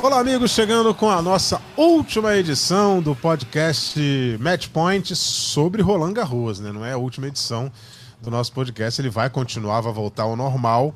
Olá, 0.00 0.20
amigos, 0.20 0.52
chegando 0.52 0.94
com 0.94 1.10
a 1.10 1.20
nossa 1.20 1.60
última 1.76 2.36
edição 2.36 3.02
do 3.02 3.16
podcast 3.16 3.98
Match 4.40 4.68
Point 4.68 5.14
sobre 5.16 5.82
Roland 5.82 6.12
Garros, 6.12 6.60
né? 6.60 6.70
Não 6.70 6.86
é 6.86 6.92
a 6.92 6.96
última 6.96 7.26
edição 7.26 7.70
do 8.22 8.30
nosso 8.30 8.52
podcast, 8.52 9.00
ele 9.00 9.10
vai 9.10 9.28
continuar, 9.28 9.80
vai 9.80 9.92
voltar 9.92 10.22
ao 10.22 10.36
normal 10.36 10.94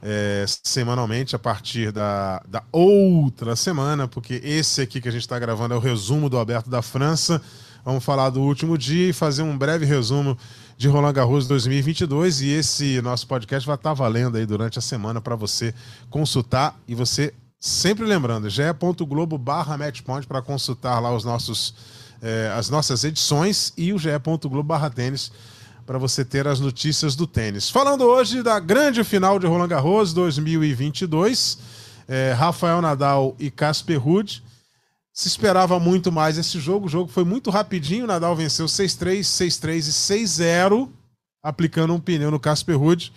é, 0.00 0.44
semanalmente 0.62 1.34
a 1.34 1.38
partir 1.38 1.90
da, 1.90 2.40
da 2.46 2.62
outra 2.70 3.56
semana, 3.56 4.06
porque 4.06 4.40
esse 4.44 4.80
aqui 4.80 5.00
que 5.00 5.08
a 5.08 5.12
gente 5.12 5.22
está 5.22 5.36
gravando 5.36 5.74
é 5.74 5.76
o 5.76 5.80
resumo 5.80 6.30
do 6.30 6.38
Aberto 6.38 6.70
da 6.70 6.80
França. 6.80 7.42
Vamos 7.84 8.04
falar 8.04 8.30
do 8.30 8.40
último 8.40 8.78
dia 8.78 9.10
e 9.10 9.12
fazer 9.12 9.42
um 9.42 9.58
breve 9.58 9.84
resumo 9.84 10.38
de 10.78 10.86
Roland 10.86 11.12
Garros 11.12 11.48
2022 11.48 12.40
e 12.42 12.50
esse 12.50 13.02
nosso 13.02 13.26
podcast 13.26 13.66
vai 13.66 13.74
estar 13.74 13.90
tá 13.90 13.94
valendo 13.94 14.36
aí 14.36 14.46
durante 14.46 14.78
a 14.78 14.82
semana 14.82 15.20
para 15.20 15.34
você 15.34 15.74
consultar 16.08 16.78
e 16.86 16.94
você 16.94 17.34
Sempre 17.66 18.04
lembrando, 18.04 18.50
ge.globo 18.50 19.38
barra 19.38 19.78
matchpoint 19.78 20.26
para 20.26 20.42
consultar 20.42 21.00
lá 21.00 21.16
os 21.16 21.24
nossos, 21.24 21.74
eh, 22.20 22.52
as 22.54 22.68
nossas 22.68 23.04
edições 23.04 23.72
e 23.74 23.90
o 23.90 23.98
ge.globo 23.98 24.62
barra 24.62 24.90
tênis 24.90 25.32
para 25.86 25.96
você 25.96 26.26
ter 26.26 26.46
as 26.46 26.60
notícias 26.60 27.16
do 27.16 27.26
tênis. 27.26 27.70
Falando 27.70 28.04
hoje 28.04 28.42
da 28.42 28.60
grande 28.60 29.02
final 29.02 29.38
de 29.38 29.46
Roland 29.46 29.68
Garros 29.68 30.12
2022, 30.12 31.56
eh, 32.06 32.34
Rafael 32.36 32.82
Nadal 32.82 33.34
e 33.38 33.50
Casper 33.50 33.98
Ruud. 33.98 34.44
Se 35.10 35.26
esperava 35.26 35.80
muito 35.80 36.12
mais 36.12 36.36
esse 36.36 36.60
jogo, 36.60 36.84
o 36.84 36.90
jogo 36.90 37.10
foi 37.10 37.24
muito 37.24 37.48
rapidinho, 37.48 38.06
Nadal 38.06 38.36
venceu 38.36 38.66
6-3, 38.66 39.20
6-3 39.20 39.88
e 39.88 39.90
6-0, 39.90 40.90
aplicando 41.42 41.94
um 41.94 41.98
pneu 41.98 42.30
no 42.30 42.38
Casper 42.38 42.78
Ruud. 42.78 43.10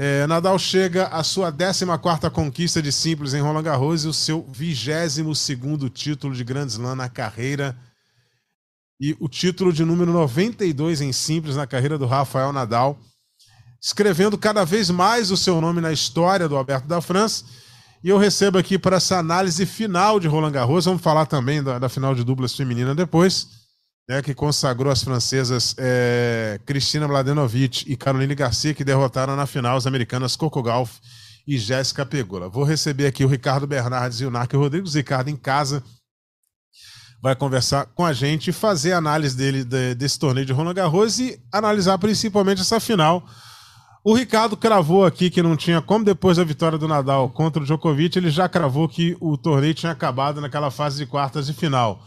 É, 0.00 0.28
Nadal 0.28 0.56
chega 0.60 1.08
à 1.08 1.24
sua 1.24 1.50
14 1.50 2.30
conquista 2.30 2.80
de 2.80 2.92
simples 2.92 3.34
em 3.34 3.40
Roland 3.40 3.64
Garros 3.64 4.04
e 4.04 4.06
o 4.06 4.12
seu 4.12 4.46
22 4.48 5.34
título 5.92 6.32
de 6.32 6.44
Grand 6.44 6.68
Slam 6.68 6.94
na 6.94 7.08
carreira. 7.08 7.76
E 9.00 9.16
o 9.18 9.28
título 9.28 9.72
de 9.72 9.84
número 9.84 10.12
92 10.12 11.00
em 11.00 11.12
simples 11.12 11.56
na 11.56 11.66
carreira 11.66 11.98
do 11.98 12.06
Rafael 12.06 12.52
Nadal. 12.52 12.96
Escrevendo 13.82 14.38
cada 14.38 14.64
vez 14.64 14.88
mais 14.88 15.32
o 15.32 15.36
seu 15.36 15.60
nome 15.60 15.80
na 15.80 15.90
história 15.90 16.48
do 16.48 16.56
Alberto 16.56 16.86
da 16.86 17.00
França. 17.00 17.44
E 18.02 18.08
eu 18.08 18.18
recebo 18.18 18.56
aqui 18.56 18.78
para 18.78 18.98
essa 18.98 19.18
análise 19.18 19.66
final 19.66 20.20
de 20.20 20.28
Roland 20.28 20.52
Garros. 20.52 20.84
Vamos 20.84 21.02
falar 21.02 21.26
também 21.26 21.60
da, 21.60 21.76
da 21.76 21.88
final 21.88 22.14
de 22.14 22.22
duplas 22.22 22.54
feminina 22.54 22.94
depois 22.94 23.57
né, 24.08 24.22
que 24.22 24.34
consagrou 24.34 24.90
as 24.90 25.02
francesas 25.02 25.74
é, 25.76 26.58
Cristina 26.64 27.06
Mladenovic 27.06 27.84
e 27.86 27.96
Caroline 27.96 28.34
Garcia, 28.34 28.72
que 28.72 28.82
derrotaram 28.82 29.36
na 29.36 29.46
final 29.46 29.76
as 29.76 29.86
americanas 29.86 30.34
Coco 30.34 30.62
Gauff 30.62 30.98
e 31.46 31.58
Jéssica 31.58 32.06
Pegula. 32.06 32.48
Vou 32.48 32.64
receber 32.64 33.06
aqui 33.06 33.24
o 33.24 33.28
Ricardo 33.28 33.66
Bernardes 33.66 34.20
e 34.20 34.24
o 34.24 34.30
Narco 34.30 34.56
Rodrigues. 34.56 34.94
Ricardo 34.94 35.28
em 35.28 35.36
casa 35.36 35.82
vai 37.20 37.36
conversar 37.36 37.86
com 37.86 38.04
a 38.04 38.12
gente 38.12 38.52
fazer 38.52 38.92
a 38.92 38.98
análise 38.98 39.36
dele 39.36 39.64
de, 39.64 39.94
desse 39.94 40.18
torneio 40.18 40.46
de 40.46 40.52
Roland 40.52 40.74
Garros 40.74 41.18
e 41.18 41.38
analisar 41.52 41.98
principalmente 41.98 42.62
essa 42.62 42.80
final. 42.80 43.26
O 44.04 44.14
Ricardo 44.14 44.56
cravou 44.56 45.04
aqui 45.04 45.28
que 45.28 45.42
não 45.42 45.56
tinha 45.56 45.82
como 45.82 46.04
depois 46.04 46.38
da 46.38 46.44
vitória 46.44 46.78
do 46.78 46.88
Nadal 46.88 47.28
contra 47.28 47.62
o 47.62 47.66
Djokovic, 47.66 48.16
ele 48.16 48.30
já 48.30 48.48
cravou 48.48 48.88
que 48.88 49.16
o 49.20 49.36
torneio 49.36 49.74
tinha 49.74 49.92
acabado 49.92 50.40
naquela 50.40 50.70
fase 50.70 50.96
de 50.96 51.04
quartas 51.04 51.46
de 51.46 51.52
final. 51.52 52.02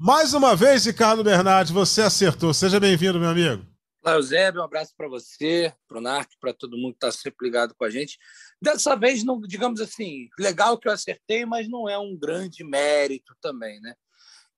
Mais 0.00 0.32
uma 0.32 0.54
vez, 0.54 0.84
Ricardo 0.84 1.24
Bernardes, 1.24 1.72
você 1.72 2.02
acertou. 2.02 2.54
Seja 2.54 2.78
bem-vindo, 2.78 3.18
meu 3.18 3.30
amigo. 3.30 3.66
Olá, 4.00 4.14
Eusébio, 4.14 4.60
um 4.60 4.64
abraço 4.64 4.94
para 4.96 5.08
você, 5.08 5.74
para 5.88 5.98
o 5.98 6.00
NARC, 6.00 6.30
para 6.40 6.52
todo 6.52 6.78
mundo 6.78 6.92
que 6.92 7.04
está 7.04 7.10
sempre 7.10 7.48
ligado 7.48 7.74
com 7.74 7.84
a 7.84 7.90
gente. 7.90 8.16
Dessa 8.62 8.94
vez, 8.94 9.24
não, 9.24 9.40
digamos 9.40 9.80
assim, 9.80 10.28
legal 10.38 10.78
que 10.78 10.86
eu 10.86 10.92
acertei, 10.92 11.44
mas 11.44 11.68
não 11.68 11.88
é 11.88 11.98
um 11.98 12.16
grande 12.16 12.62
mérito 12.62 13.34
também, 13.40 13.80
né? 13.80 13.96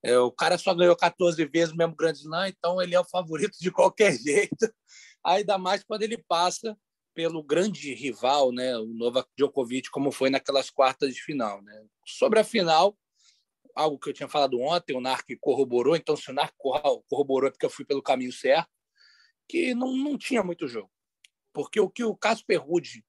É, 0.03 0.15
o 0.19 0.31
cara 0.31 0.59
só 0.59 0.75
ganhou 0.75 0.95
14 0.95 1.43
vezes 1.45 1.73
o 1.73 1.77
mesmo 1.77 1.95
Grande 1.95 2.19
Slam, 2.19 2.47
então 2.47 2.79
ele 2.79 2.93
é 2.93 2.99
o 2.99 3.09
favorito 3.09 3.57
de 3.59 3.71
qualquer 3.71 4.13
jeito. 4.21 4.71
Ainda 5.25 5.57
mais 5.57 5.83
quando 5.83 6.03
ele 6.03 6.23
passa 6.27 6.77
pelo 7.15 7.41
grande 7.41 7.95
rival, 7.95 8.51
né, 8.51 8.77
o 8.77 8.85
Novak 8.85 9.27
Djokovic, 9.35 9.89
como 9.89 10.11
foi 10.11 10.29
naquelas 10.29 10.69
quartas 10.69 11.15
de 11.15 11.21
final. 11.21 11.63
Né? 11.63 11.83
Sobre 12.05 12.39
a 12.39 12.43
final, 12.43 12.95
algo 13.75 13.99
que 13.99 14.09
eu 14.09 14.13
tinha 14.13 14.29
falado 14.29 14.59
ontem, 14.59 14.95
o 14.95 15.01
NARC 15.01 15.29
corroborou, 15.39 15.95
então 15.95 16.15
se 16.15 16.29
o 16.29 16.33
NARC 16.33 16.53
corroborou 16.57 17.47
é 17.47 17.51
porque 17.51 17.65
eu 17.65 17.69
fui 17.69 17.85
pelo 17.85 18.01
caminho 18.01 18.31
certo, 18.31 18.69
que 19.47 19.73
não, 19.73 19.95
não 19.95 20.17
tinha 20.17 20.43
muito 20.43 20.67
jogo. 20.67 20.91
Porque 21.53 21.79
o 21.79 21.89
que 21.89 22.03
o 22.03 22.15
Casper 22.15 22.61
Ruud 22.61 23.03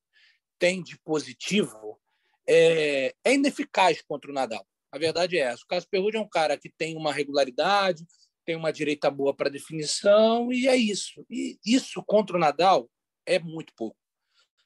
tem 0.58 0.82
de 0.82 0.98
positivo 0.98 2.00
é, 2.48 3.14
é 3.24 3.34
ineficaz 3.34 4.02
contra 4.02 4.30
o 4.30 4.34
Nadal. 4.34 4.66
A 4.90 4.98
verdade 4.98 5.38
é 5.38 5.40
essa. 5.40 5.62
O 5.64 5.66
Casper 5.68 6.00
Ruud 6.00 6.16
é 6.16 6.20
um 6.20 6.28
cara 6.28 6.58
que 6.58 6.68
tem 6.68 6.96
uma 6.96 7.12
regularidade, 7.12 8.04
tem 8.44 8.56
uma 8.56 8.72
direita 8.72 9.10
boa 9.10 9.34
para 9.34 9.48
definição, 9.48 10.52
e 10.52 10.66
é 10.66 10.76
isso. 10.76 11.24
E 11.30 11.58
isso 11.64 12.02
contra 12.04 12.36
o 12.36 12.40
Nadal 12.40 12.90
é 13.24 13.38
muito 13.38 13.72
pouco. 13.76 13.96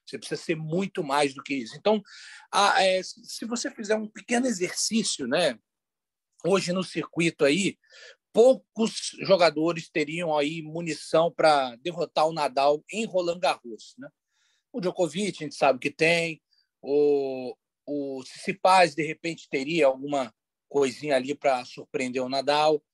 Você 0.04 0.18
precisa 0.18 0.40
ser 0.40 0.56
muito 0.56 1.02
mais 1.02 1.34
do 1.34 1.42
que 1.42 1.54
isso. 1.54 1.76
Então, 1.76 2.00
a, 2.52 2.82
é, 2.82 3.02
se 3.02 3.44
você 3.44 3.70
fizer 3.70 3.96
um 3.96 4.08
pequeno 4.08 4.46
exercício, 4.46 5.26
né, 5.26 5.58
hoje 6.44 6.72
no 6.72 6.82
circuito 6.82 7.44
aí, 7.44 7.78
poucos 8.32 9.16
jogadores 9.22 9.88
teriam 9.88 10.36
aí 10.36 10.60
munição 10.62 11.32
para 11.32 11.74
derrotar 11.76 12.26
o 12.26 12.32
Nadal 12.32 12.84
em 12.92 13.04
Roland 13.04 13.38
Garros, 13.38 13.94
né? 13.98 14.08
O 14.72 14.80
Djokovic, 14.80 15.38
a 15.38 15.44
gente 15.44 15.54
sabe 15.54 15.78
que 15.78 15.90
tem, 15.90 16.42
o, 16.82 17.56
o 17.86 18.22
Tsitsipas, 18.24 18.94
de 18.94 19.02
repente, 19.02 19.48
teria 19.48 19.86
alguma 19.86 20.34
coisinha 20.68 21.16
ali 21.16 21.34
para 21.34 21.64
surpreender 21.64 22.22
o 22.22 22.28
Nadal. 22.28 22.84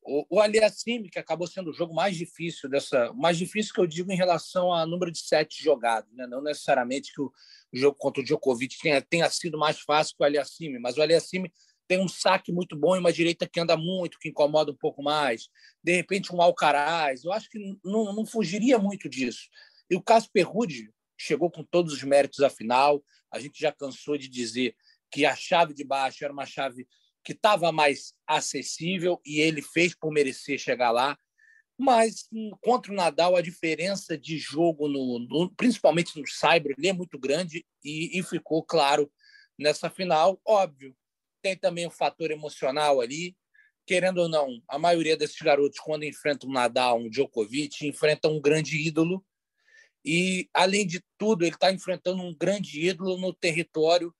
O, 0.00 0.36
o 0.36 0.40
Aliassime, 0.40 1.10
que 1.10 1.18
acabou 1.18 1.46
sendo 1.46 1.70
o 1.70 1.72
jogo 1.72 1.94
mais 1.94 2.16
difícil 2.16 2.68
dessa, 2.68 3.12
mais 3.14 3.36
difícil 3.36 3.74
que 3.74 3.80
eu 3.80 3.86
digo 3.86 4.12
em 4.12 4.16
relação 4.16 4.72
ao 4.72 4.86
número 4.86 5.10
de 5.10 5.18
sets 5.18 5.56
jogados, 5.56 6.12
né? 6.14 6.26
Não 6.26 6.42
necessariamente 6.42 7.12
que 7.12 7.20
o, 7.20 7.32
jogo 7.72 7.96
contra 7.98 8.22
o 8.22 8.24
Djokovic 8.24 8.78
tenha, 8.78 9.02
tenha 9.02 9.28
sido 9.28 9.58
mais 9.58 9.80
fácil 9.80 10.14
que 10.16 10.22
o 10.22 10.26
Aliassime, 10.26 10.78
mas 10.78 10.96
o 10.96 11.02
Aliassime 11.02 11.52
tem 11.86 11.98
um 11.98 12.08
saque 12.08 12.52
muito 12.52 12.76
bom 12.76 12.96
e 12.96 12.98
uma 12.98 13.12
direita 13.12 13.48
que 13.48 13.60
anda 13.60 13.76
muito, 13.76 14.18
que 14.18 14.28
incomoda 14.28 14.72
um 14.72 14.76
pouco 14.76 15.02
mais. 15.02 15.48
De 15.82 15.94
repente, 15.94 16.34
um 16.34 16.40
Alcaraz. 16.40 17.24
Eu 17.24 17.32
acho 17.32 17.48
que 17.50 17.58
não, 17.84 18.12
não 18.14 18.26
fugiria 18.26 18.78
muito 18.78 19.08
disso. 19.08 19.48
E 19.90 19.96
o 19.96 20.02
Casper 20.02 20.48
Ruud 20.48 20.90
chegou 21.18 21.50
com 21.50 21.62
todos 21.62 21.92
os 21.92 22.02
méritos 22.02 22.40
à 22.40 22.50
final. 22.50 23.02
A 23.30 23.38
gente 23.38 23.60
já 23.60 23.72
cansou 23.72 24.16
de 24.16 24.28
dizer 24.28 24.74
que 25.10 25.24
a 25.24 25.36
chave 25.36 25.74
de 25.74 25.84
baixo 25.84 26.24
era 26.24 26.32
uma 26.32 26.46
chave 26.46 26.86
que 27.24 27.32
estava 27.32 27.72
mais 27.72 28.12
acessível 28.26 29.20
e 29.24 29.40
ele 29.40 29.62
fez 29.62 29.94
por 29.94 30.12
merecer 30.12 30.58
chegar 30.58 30.90
lá. 30.90 31.16
Mas 31.78 32.28
hum, 32.32 32.50
contra 32.60 32.92
o 32.92 32.94
Nadal, 32.94 33.36
a 33.36 33.42
diferença 33.42 34.16
de 34.16 34.38
jogo, 34.38 34.88
no, 34.88 35.18
no 35.18 35.54
principalmente 35.54 36.18
no 36.18 36.26
Cyber, 36.26 36.74
é 36.82 36.92
muito 36.92 37.18
grande 37.18 37.64
e, 37.84 38.18
e 38.18 38.22
ficou 38.22 38.62
claro 38.62 39.10
nessa 39.58 39.90
final. 39.90 40.40
Óbvio, 40.46 40.96
tem 41.44 41.54
também 41.54 41.86
o 41.86 41.90
fator 41.90 42.30
emocional 42.30 43.02
ali. 43.02 43.36
Querendo 43.86 44.22
ou 44.22 44.28
não, 44.30 44.62
a 44.66 44.78
maioria 44.78 45.14
desses 45.14 45.38
garotos, 45.42 45.78
quando 45.78 46.04
enfrentam 46.04 46.48
um 46.48 46.52
Nadal, 46.54 46.98
um 46.98 47.10
Djokovic, 47.10 47.86
enfrentam 47.86 48.32
um 48.32 48.40
grande 48.40 48.78
ídolo. 48.78 49.22
E, 50.02 50.48
além 50.54 50.86
de 50.86 51.04
tudo, 51.18 51.44
ele 51.44 51.54
está 51.54 51.70
enfrentando 51.70 52.22
um 52.22 52.34
grande 52.34 52.80
ídolo 52.88 53.18
no 53.18 53.34
território 53.34 54.14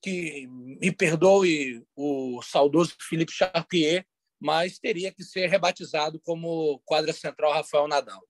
que, 0.00 0.46
me 0.48 0.92
perdoe 0.92 1.84
o 1.96 2.40
saudoso 2.40 2.94
Philippe 3.00 3.32
Charpier, 3.32 4.06
mas 4.40 4.78
teria 4.78 5.12
que 5.12 5.24
ser 5.24 5.48
rebatizado 5.48 6.20
como 6.20 6.80
quadra 6.84 7.12
central 7.12 7.52
Rafael 7.52 7.88
Nadal. 7.88 8.24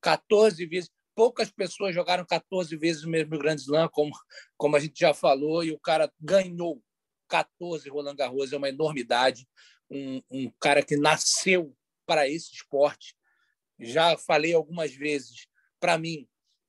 14 0.00 0.64
vezes, 0.64 0.90
poucas 1.12 1.50
pessoas 1.50 1.92
jogaram 1.92 2.24
14 2.24 2.76
vezes 2.76 3.02
o 3.02 3.10
mesmo 3.10 3.36
Grande 3.36 3.62
Slam, 3.62 3.88
como, 3.88 4.12
como 4.56 4.76
a 4.76 4.80
gente 4.80 4.98
já 4.98 5.12
falou, 5.12 5.64
e 5.64 5.72
o 5.72 5.78
cara 5.78 6.10
ganhou 6.20 6.80
14 7.30 7.88
Roland 7.88 8.16
Garros 8.16 8.52
é 8.52 8.56
uma 8.56 8.68
enormidade. 8.68 9.48
Um, 9.88 10.20
um 10.30 10.52
cara 10.60 10.82
que 10.82 10.96
nasceu 10.96 11.74
para 12.04 12.28
esse 12.28 12.52
esporte. 12.52 13.16
Já 13.78 14.16
falei 14.16 14.52
algumas 14.52 14.92
vezes, 14.92 15.46
para 15.78 15.96
mim, 15.96 16.28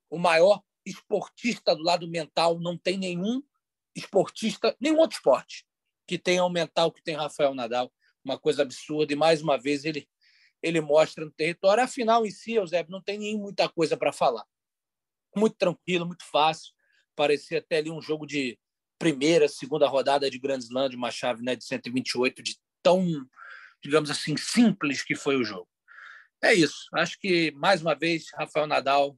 o 0.09 0.17
maior 0.17 0.61
esportista 0.85 1.75
do 1.75 1.83
lado 1.83 2.07
mental 2.07 2.59
não 2.59 2.77
tem 2.77 2.97
nenhum 2.97 3.43
esportista, 3.95 4.75
nenhum 4.79 4.99
outro 4.99 5.17
esporte 5.17 5.65
que 6.07 6.17
tenha 6.17 6.43
o 6.43 6.49
mental 6.49 6.91
que 6.91 7.03
tem 7.03 7.15
Rafael 7.15 7.53
Nadal. 7.53 7.91
Uma 8.23 8.37
coisa 8.37 8.61
absurda. 8.61 9.11
E 9.13 9.15
mais 9.15 9.41
uma 9.41 9.57
vez 9.57 9.83
ele 9.83 10.07
ele 10.61 10.79
mostra 10.79 11.25
no 11.25 11.31
território. 11.31 11.83
Afinal, 11.83 12.25
em 12.25 12.29
si, 12.29 12.53
Eusébio, 12.53 12.91
não 12.91 13.01
tem 13.01 13.17
nem 13.17 13.37
muita 13.37 13.67
coisa 13.67 13.97
para 13.97 14.11
falar. 14.11 14.45
Muito 15.35 15.55
tranquilo, 15.55 16.05
muito 16.05 16.23
fácil. 16.25 16.71
Parecia 17.15 17.59
até 17.59 17.77
ali 17.77 17.89
um 17.89 18.01
jogo 18.01 18.27
de 18.27 18.59
primeira, 19.01 19.47
segunda 19.47 19.87
rodada 19.87 20.29
de 20.29 20.37
Grand 20.37 20.59
Slam, 20.59 20.87
de 20.87 20.95
uma 20.95 21.09
chave 21.09 21.41
né, 21.41 21.55
de 21.55 21.65
128, 21.65 22.43
de 22.43 22.55
tão, 22.83 23.03
digamos 23.83 24.11
assim, 24.11 24.37
simples 24.37 25.01
que 25.01 25.15
foi 25.15 25.37
o 25.37 25.43
jogo. 25.43 25.67
É 26.43 26.53
isso. 26.53 26.87
Acho 26.93 27.19
que, 27.19 27.51
mais 27.53 27.81
uma 27.81 27.95
vez, 27.95 28.25
Rafael 28.37 28.67
Nadal 28.67 29.17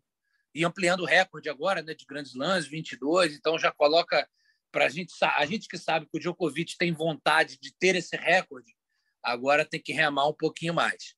e 0.55 0.63
ampliando 0.63 1.01
o 1.01 1.05
recorde 1.05 1.49
agora 1.49 1.81
né, 1.81 1.93
de 1.93 2.05
grandes 2.05 2.33
lãs, 2.33 2.65
22, 2.65 3.35
então 3.35 3.59
já 3.59 3.73
coloca 3.73 4.25
para 4.71 4.85
a 4.85 4.89
gente, 4.89 5.11
a 5.21 5.45
gente 5.45 5.67
que 5.67 5.77
sabe 5.77 6.05
que 6.05 6.17
o 6.17 6.19
Djokovic 6.19 6.77
tem 6.77 6.93
vontade 6.93 7.57
de 7.59 7.75
ter 7.77 7.95
esse 7.95 8.15
recorde, 8.15 8.73
agora 9.21 9.65
tem 9.65 9.81
que 9.81 9.91
remar 9.91 10.29
um 10.29 10.33
pouquinho 10.33 10.73
mais. 10.73 11.13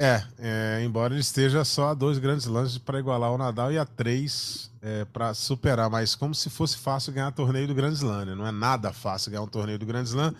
É, 0.00 0.24
é, 0.38 0.82
embora 0.84 1.14
ele 1.14 1.20
esteja 1.20 1.64
só 1.64 1.90
a 1.90 1.94
dois 1.94 2.18
grandes 2.18 2.46
lances 2.46 2.78
para 2.78 2.98
igualar 2.98 3.32
o 3.32 3.38
Nadal 3.38 3.70
e 3.70 3.78
a 3.78 3.84
três 3.84 4.70
é, 4.82 5.04
para 5.04 5.32
superar, 5.34 5.88
mas 5.88 6.16
como 6.16 6.34
se 6.34 6.50
fosse 6.50 6.76
fácil 6.76 7.12
ganhar 7.12 7.30
torneio 7.30 7.68
do 7.68 7.74
Grand 7.74 7.92
Slam, 7.92 8.24
né? 8.24 8.34
não 8.34 8.46
é 8.46 8.50
nada 8.50 8.92
fácil 8.92 9.30
ganhar 9.30 9.42
um 9.42 9.48
torneio 9.48 9.78
do 9.78 9.86
Grand 9.86 10.02
Slam. 10.02 10.34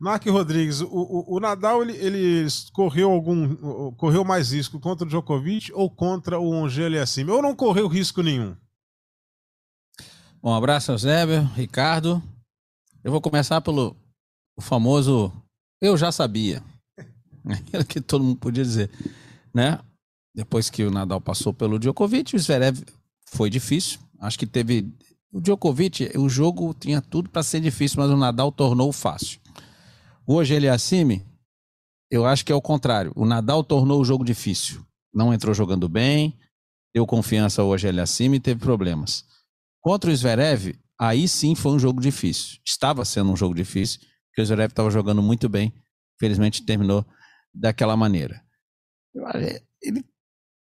Mark 0.00 0.24
Rodrigues, 0.26 0.80
o, 0.80 0.86
o, 0.86 1.36
o, 1.36 1.40
Nadal 1.40 1.82
ele, 1.82 1.92
ele, 1.98 2.46
correu 2.72 3.10
algum 3.10 3.92
correu 3.92 4.24
mais 4.24 4.52
risco 4.52 4.80
contra 4.80 5.04
o 5.04 5.08
Djokovic 5.08 5.70
ou 5.74 5.90
contra 5.90 6.40
o 6.40 6.54
Angelo 6.54 6.98
assim, 6.98 7.28
ou 7.28 7.42
não 7.42 7.54
correu 7.54 7.86
risco 7.86 8.22
nenhum? 8.22 8.56
Um 10.42 10.54
abraço, 10.54 10.92
Eusébio, 10.92 11.42
Ricardo. 11.54 12.22
Eu 13.04 13.12
vou 13.12 13.20
começar 13.20 13.60
pelo 13.60 13.94
famoso 14.58 15.30
eu 15.80 15.96
já 15.96 16.10
sabia. 16.10 16.62
Aquilo 17.48 17.84
que 17.84 18.00
todo 18.00 18.24
mundo 18.24 18.38
podia 18.38 18.64
dizer, 18.64 18.90
né? 19.54 19.78
Depois 20.34 20.70
que 20.70 20.84
o 20.84 20.90
Nadal 20.90 21.20
passou 21.20 21.52
pelo 21.52 21.78
Djokovic, 21.78 22.36
o 22.36 22.38
Zverev 22.38 22.84
foi 23.26 23.50
difícil. 23.50 23.98
Acho 24.20 24.38
que 24.38 24.46
teve 24.46 24.88
o 25.32 25.40
Djokovic, 25.40 26.16
o 26.16 26.28
jogo 26.28 26.74
tinha 26.74 27.00
tudo 27.00 27.28
para 27.28 27.42
ser 27.42 27.60
difícil, 27.60 28.00
mas 28.00 28.10
o 28.10 28.16
Nadal 28.16 28.52
tornou 28.52 28.92
fácil. 28.92 29.40
Hoje 30.26 30.54
ele 30.54 30.66
é 30.66 30.70
acima, 30.70 31.20
eu 32.10 32.24
acho 32.24 32.44
que 32.44 32.52
é 32.52 32.54
o 32.54 32.62
contrário. 32.62 33.12
O 33.14 33.24
Nadal 33.26 33.62
tornou 33.62 34.00
o 34.00 34.04
jogo 34.04 34.24
difícil. 34.24 34.84
Não 35.12 35.32
entrou 35.32 35.54
jogando 35.54 35.88
bem, 35.88 36.38
deu 36.94 37.06
confiança 37.06 37.62
hoje 37.62 37.88
ele 37.88 38.00
é 38.00 38.02
acima 38.02 38.36
e 38.36 38.40
teve 38.40 38.60
problemas. 38.60 39.24
Contra 39.80 40.10
o 40.10 40.16
Zverev, 40.16 40.74
aí 40.98 41.28
sim 41.28 41.54
foi 41.54 41.72
um 41.72 41.78
jogo 41.78 42.00
difícil. 42.00 42.58
Estava 42.66 43.04
sendo 43.04 43.30
um 43.30 43.36
jogo 43.36 43.54
difícil, 43.54 44.00
porque 44.28 44.42
o 44.42 44.46
Zverev 44.46 44.70
estava 44.70 44.90
jogando 44.90 45.22
muito 45.22 45.48
bem. 45.48 45.72
Felizmente 46.18 46.64
terminou 46.64 47.04
daquela 47.54 47.96
maneira. 47.96 48.42
Ele 49.82 50.04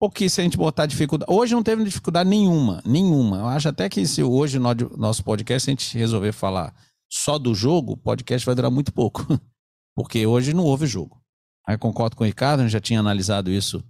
pouquíssimo 0.03 0.41
a 0.41 0.43
gente 0.43 0.57
botar 0.57 0.85
dificuldade. 0.85 1.31
Hoje 1.31 1.53
não 1.53 1.63
teve 1.63 1.81
dificuldade 1.81 2.29
nenhuma, 2.29 2.81
nenhuma. 2.85 3.37
Eu 3.37 3.47
acho 3.47 3.69
até 3.69 3.87
que 3.87 4.05
se 4.05 4.21
hoje 4.21 4.59
no 4.59 4.73
nosso 4.97 5.23
podcast 5.23 5.69
a 5.69 5.71
gente 5.71 5.97
resolver 5.97 6.33
falar 6.33 6.75
só 7.09 7.39
do 7.39 7.55
jogo, 7.55 7.93
o 7.93 7.97
podcast 7.97 8.45
vai 8.45 8.53
durar 8.53 8.69
muito 8.69 8.91
pouco. 8.91 9.25
Porque 9.95 10.25
hoje 10.25 10.53
não 10.53 10.65
houve 10.65 10.87
jogo. 10.87 11.21
Aí 11.65 11.77
concordo 11.77 12.17
com 12.17 12.23
o 12.25 12.27
Ricardo, 12.27 12.59
a 12.59 12.63
gente 12.63 12.73
já 12.73 12.81
tinha 12.81 12.99
analisado 12.99 13.49
isso 13.49 13.81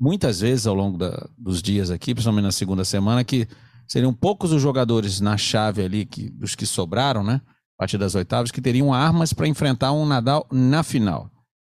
muitas 0.00 0.40
vezes 0.40 0.66
ao 0.66 0.74
longo 0.74 0.96
da, 0.96 1.28
dos 1.36 1.60
dias 1.60 1.90
aqui, 1.90 2.14
principalmente 2.14 2.44
na 2.44 2.52
segunda 2.52 2.84
semana, 2.86 3.22
que 3.22 3.46
seriam 3.86 4.14
poucos 4.14 4.52
os 4.52 4.62
jogadores 4.62 5.20
na 5.20 5.36
chave 5.36 5.84
ali, 5.84 6.06
que, 6.06 6.30
dos 6.30 6.54
que 6.54 6.64
sobraram, 6.64 7.22
né? 7.22 7.42
A 7.76 7.80
partir 7.80 7.98
das 7.98 8.14
oitavas, 8.14 8.50
que 8.50 8.62
teriam 8.62 8.94
armas 8.94 9.34
para 9.34 9.46
enfrentar 9.46 9.92
um 9.92 10.06
Nadal 10.06 10.46
na 10.50 10.82
final. 10.82 11.30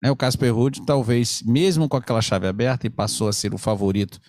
Né? 0.02 0.10
O 0.10 0.16
Casper 0.16 0.54
Ruud, 0.54 0.82
talvez, 0.84 1.42
mesmo 1.42 1.88
com 1.88 1.96
aquela 1.96 2.20
chave 2.20 2.46
aberta, 2.46 2.86
e 2.86 2.90
passou 2.90 3.28
a 3.28 3.32
ser 3.32 3.54
o 3.54 3.58
favorito, 3.58 4.20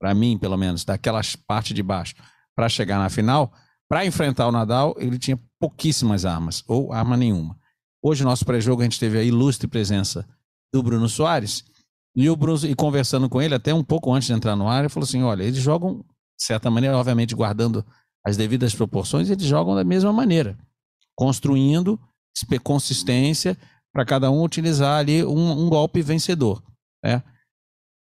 para 0.00 0.14
mim, 0.14 0.36
pelo 0.36 0.56
menos, 0.56 0.84
daquela 0.84 1.20
parte 1.46 1.72
de 1.72 1.82
baixo, 1.82 2.14
para 2.54 2.68
chegar 2.68 2.98
na 2.98 3.08
final, 3.08 3.52
para 3.88 4.04
enfrentar 4.04 4.48
o 4.48 4.52
Nadal, 4.52 4.94
ele 4.98 5.18
tinha 5.18 5.40
pouquíssimas 5.60 6.24
armas, 6.24 6.64
ou 6.66 6.92
arma 6.92 7.16
nenhuma. 7.16 7.56
Hoje, 8.02 8.24
no 8.24 8.30
nosso 8.30 8.44
pré-jogo, 8.44 8.82
a 8.82 8.84
gente 8.84 8.98
teve 8.98 9.18
a 9.18 9.22
ilustre 9.22 9.68
presença 9.68 10.26
do 10.72 10.82
Bruno 10.82 11.08
Soares, 11.08 11.64
e 12.14 12.28
o 12.30 12.36
Bruno, 12.36 12.66
e 12.66 12.74
conversando 12.74 13.28
com 13.28 13.40
ele, 13.40 13.54
até 13.54 13.72
um 13.74 13.84
pouco 13.84 14.12
antes 14.12 14.26
de 14.26 14.32
entrar 14.32 14.56
no 14.56 14.68
ar, 14.68 14.80
ele 14.80 14.88
falou 14.88 15.04
assim: 15.04 15.22
olha, 15.22 15.42
eles 15.42 15.58
jogam 15.58 16.04
de 16.38 16.44
certa 16.44 16.70
maneira, 16.70 16.96
obviamente 16.96 17.34
guardando 17.34 17.84
as 18.24 18.36
devidas 18.36 18.74
proporções, 18.74 19.30
eles 19.30 19.44
jogam 19.44 19.74
da 19.74 19.84
mesma 19.84 20.12
maneira, 20.12 20.58
construindo 21.14 22.00
consistência 22.62 23.56
para 23.96 24.04
cada 24.04 24.30
um 24.30 24.42
utilizar 24.42 24.98
ali 24.98 25.24
um, 25.24 25.52
um 25.52 25.70
golpe 25.70 26.02
vencedor. 26.02 26.62
Né? 27.02 27.22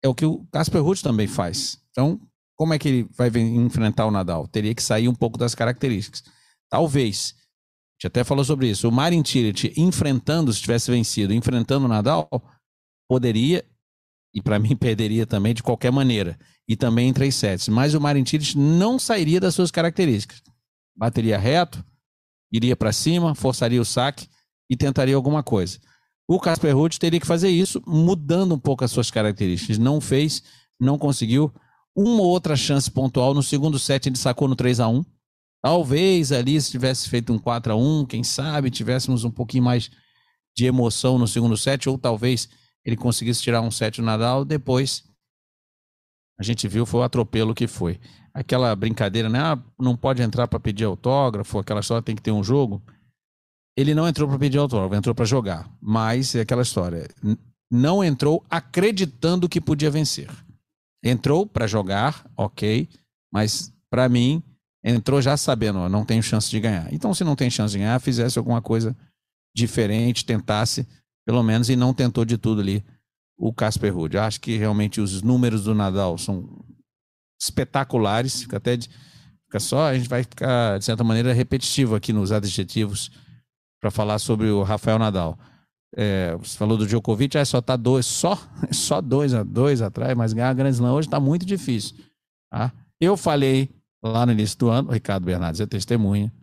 É 0.03 0.09
o 0.09 0.13
que 0.13 0.25
o 0.25 0.45
Casper 0.51 0.83
Ruud 0.83 1.01
também 1.01 1.25
faz. 1.25 1.80
Então, 1.89 2.19
como 2.57 2.74
é 2.74 2.77
que 2.77 2.89
ele 2.89 3.09
vai 3.15 3.30
enfrentar 3.30 4.06
o 4.06 4.12
Nadal? 4.12 4.45
Teria 4.45 4.75
que 4.75 4.83
sair 4.83 5.07
um 5.07 5.15
pouco 5.15 5.38
das 5.38 5.56
características. 5.56 6.21
Talvez, 6.69 7.33
a 7.38 7.94
gente 7.94 8.07
até 8.07 8.25
falou 8.25 8.44
sobre 8.44 8.69
isso, 8.69 8.89
o 8.89 8.92
Marin 8.92 9.24
Cilic 9.24 9.74
enfrentando, 9.77 10.51
se 10.51 10.59
tivesse 10.59 10.92
vencido, 10.92 11.33
enfrentando 11.33 11.86
o 11.86 11.88
Nadal, 11.88 12.27
poderia, 13.07 13.63
e 14.33 14.42
para 14.42 14.59
mim 14.59 14.75
perderia 14.75 15.25
também 15.25 15.53
de 15.53 15.63
qualquer 15.63 15.94
maneira 15.94 16.38
e 16.68 16.75
também 16.75 17.07
em 17.07 17.13
três 17.13 17.36
sets. 17.36 17.69
Mas 17.69 17.94
o 17.94 18.01
Marin 18.01 18.25
Cilic 18.25 18.57
não 18.57 19.00
sairia 19.00 19.39
das 19.39 19.56
suas 19.56 19.71
características. 19.71 20.44
Bateria 20.94 21.38
reto, 21.38 21.81
iria 22.51 22.75
para 22.75 22.92
cima, 22.92 23.33
forçaria 23.33 23.81
o 23.81 23.86
saque 23.86 24.27
e 24.70 24.76
tentaria 24.76 25.16
alguma 25.16 25.44
coisa. 25.44 25.80
O 26.28 26.40
Casper 26.40 26.76
Ruud 26.76 27.00
teria 27.00 27.20
que 27.20 27.28
fazer 27.28 27.50
isso, 27.50 27.82
mudando 27.86 28.56
um 28.56 28.60
pouco 28.60 28.84
as 28.84 28.92
suas 28.92 29.12
características. 29.12 29.78
Não 29.78 30.02
fez, 30.02 30.44
não 30.80 30.98
conseguiu. 30.98 31.54
Uma 31.96 32.24
outra 32.24 32.56
chance 32.56 32.90
pontual 32.90 33.34
no 33.34 33.44
segundo 33.44 33.78
set 33.80 34.08
ele 34.08 34.18
sacou 34.18 34.48
no 34.48 34.56
3 34.56 34.80
a 34.80 34.88
1 34.88 35.06
Talvez 35.66 36.32
ali 36.32 36.62
se 36.62 36.70
tivesse 36.70 37.10
feito 37.10 37.34
um 37.34 37.40
4 37.40 37.74
a 37.74 37.76
1 37.76 38.06
quem 38.06 38.24
sabe 38.24 38.70
tivéssemos 38.70 39.24
um 39.24 39.32
pouquinho 39.32 39.64
mais 39.64 39.90
de 40.56 40.66
emoção 40.68 41.18
no 41.18 41.28
segundo 41.28 41.58
set, 41.58 41.90
ou 41.90 41.98
talvez 41.98 42.48
ele 42.86 42.96
conseguisse 42.96 43.42
tirar 43.42 43.62
um 43.62 43.72
set 43.72 44.00
no 44.00 44.06
Nadal. 44.06 44.46
Depois 44.46 45.04
a 46.40 46.44
gente 46.44 46.68
viu 46.68 46.86
foi 46.86 47.00
o 47.00 47.04
atropelo 47.04 47.56
que 47.56 47.66
foi. 47.66 48.00
Aquela 48.32 48.76
brincadeira, 48.76 49.28
né? 49.28 49.40
Ah, 49.40 49.60
não 49.80 49.98
pode 49.98 50.22
entrar 50.22 50.48
para 50.48 50.60
pedir 50.60 50.84
autógrafo, 50.84 51.58
aquela 51.58 51.80
história 51.80 52.04
tem 52.04 52.16
que 52.16 52.22
ter 52.22 52.32
um 52.32 52.44
jogo. 52.44 52.84
Ele 53.77 53.94
não 53.94 54.07
entrou 54.07 54.27
para 54.27 54.39
pedir 54.39 54.57
autógrafo, 54.57 54.95
entrou 54.95 55.13
para 55.13 55.25
jogar. 55.25 55.69
Mas 55.81 56.33
é 56.36 56.42
aquela 56.42 56.62
história. 56.62 57.07
Não 57.69 58.04
entrou 58.04 58.44
acreditando 58.50 59.50
que 59.50 59.59
podia 59.59 59.92
vencer. 59.92 60.30
Entrou 61.04 61.45
para 61.45 61.68
jogar, 61.68 62.26
ok, 62.38 62.88
mas 63.31 63.73
para 63.90 64.07
mim 64.07 64.42
entrou 64.83 65.21
já 65.21 65.35
sabendo, 65.35 65.80
ó, 65.80 65.90
não 65.90 66.06
tenho 66.06 66.23
chance 66.23 66.50
de 66.50 66.59
ganhar. 66.59 66.92
Então, 66.94 67.14
se 67.14 67.23
não 67.23 67.35
tem 67.35 67.50
chance 67.50 67.71
de 67.71 67.80
ganhar, 67.80 68.00
fizesse 68.00 68.38
alguma 68.38 68.61
coisa 68.61 68.95
diferente, 69.56 70.26
tentasse, 70.26 70.88
pelo 71.26 71.42
menos, 71.44 71.69
e 71.69 71.76
não 71.76 71.94
tentou 71.94 72.23
de 72.23 72.38
tudo 72.38 72.61
ali 72.61 72.83
o 73.38 73.52
Casper 73.54 73.94
Ruud. 73.94 74.18
Acho 74.18 74.40
que 74.40 74.57
realmente 74.57 75.02
os 75.02 75.21
números 75.21 75.64
do 75.64 75.73
Nadal 75.76 76.18
são 76.18 76.47
espetaculares. 77.42 78.42
Fica 78.42 78.57
até 78.57 78.78
de, 78.78 78.90
fica 79.45 79.59
só, 79.59 79.88
a 79.88 79.97
gente 79.97 80.07
vai 80.07 80.23
ficar 80.23 80.78
de 80.78 80.85
certa 80.85 81.04
maneira 81.04 81.33
repetitivo 81.33 81.95
aqui 81.95 82.14
nos 82.14 82.31
adjetivos 82.31 83.11
para 83.85 83.92
falar 83.92 84.18
sobre 84.18 84.49
o 84.49 84.63
Rafael 84.63 84.97
Nadal. 84.97 85.37
É, 85.95 86.35
você 86.37 86.57
falou 86.57 86.75
do 86.75 86.87
Djokovic, 86.87 87.37
é 87.37 87.45
só 87.45 87.61
tá 87.61 87.75
dois, 87.75 88.07
só 88.07 88.35
só 88.73 88.99
dois 88.99 89.31
a 89.31 89.44
dois 89.44 89.80
atrás, 89.80 90.18
mas 90.18 90.33
ganhar 90.33 90.49
a 90.49 90.54
Grand 90.54 90.71
Slam 90.71 90.92
hoje 90.92 91.07
está 91.07 91.19
muito 91.19 91.45
difícil. 91.45 91.95
Tá? 92.51 92.71
Eu 92.99 93.15
falei 93.15 93.69
lá 94.04 94.25
no 94.25 94.31
início 94.31 94.57
do 94.57 94.69
ano, 94.69 94.92
Ricardo 94.92 95.25
Bernardes 95.25 95.61
é 95.61 95.68
testemunha, 95.68 96.33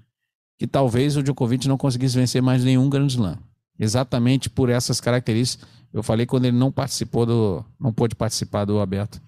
que 0.57 0.69
talvez 0.69 1.17
o 1.17 1.23
Djokovic 1.23 1.67
não 1.67 1.77
conseguisse 1.77 2.17
vencer 2.17 2.41
mais 2.41 2.63
nenhum 2.63 2.89
Grand 2.89 3.09
Slam. 3.09 3.37
Exatamente 3.77 4.49
por 4.49 4.71
essas 4.71 5.01
características 5.01 5.69
eu 5.93 6.03
falei 6.03 6.27
quando 6.27 6.45
ele 6.45 6.57
não 6.57 6.71
participou 6.71 7.27
do. 7.27 7.65
não 7.79 7.93
pôde 7.93 8.15
participar 8.15 8.65
do 8.65 8.79
aberto 8.79 9.21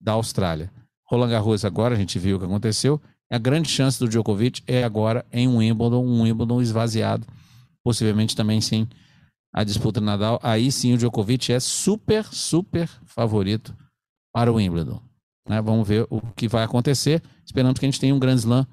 da 0.00 0.12
Austrália. 0.12 0.72
Roland 1.10 1.30
Garros 1.30 1.64
agora, 1.64 1.96
a 1.96 1.98
gente 1.98 2.20
viu 2.20 2.36
o 2.36 2.38
que 2.38 2.46
aconteceu. 2.46 3.00
A 3.30 3.36
grande 3.36 3.68
chance 3.68 3.98
do 3.98 4.08
Djokovic 4.08 4.62
é 4.66 4.84
agora 4.84 5.26
em 5.30 5.46
um 5.46 5.58
Wimbledon, 5.58 6.02
um 6.02 6.22
Wimbledon 6.22 6.62
esvaziado, 6.62 7.26
possivelmente 7.84 8.36
também 8.36 8.60
sem 8.60 8.88
a 9.52 9.64
disputa 9.64 10.00
Nadal. 10.00 10.38
Aí 10.42 10.70
sim 10.70 10.94
o 10.94 10.98
Djokovic 10.98 11.52
é 11.52 11.60
super, 11.60 12.24
super 12.24 12.88
favorito 13.04 13.76
para 14.32 14.52
o 14.52 14.56
Wimbledon. 14.56 15.00
Né? 15.48 15.60
Vamos 15.60 15.86
ver 15.86 16.06
o 16.10 16.20
que 16.36 16.48
vai 16.48 16.64
acontecer. 16.64 17.22
Esperamos 17.44 17.78
que 17.78 17.86
a 17.86 17.88
gente 17.88 18.00
tenha 18.00 18.14
um 18.14 18.18
grande 18.18 18.40
slam 18.40 18.66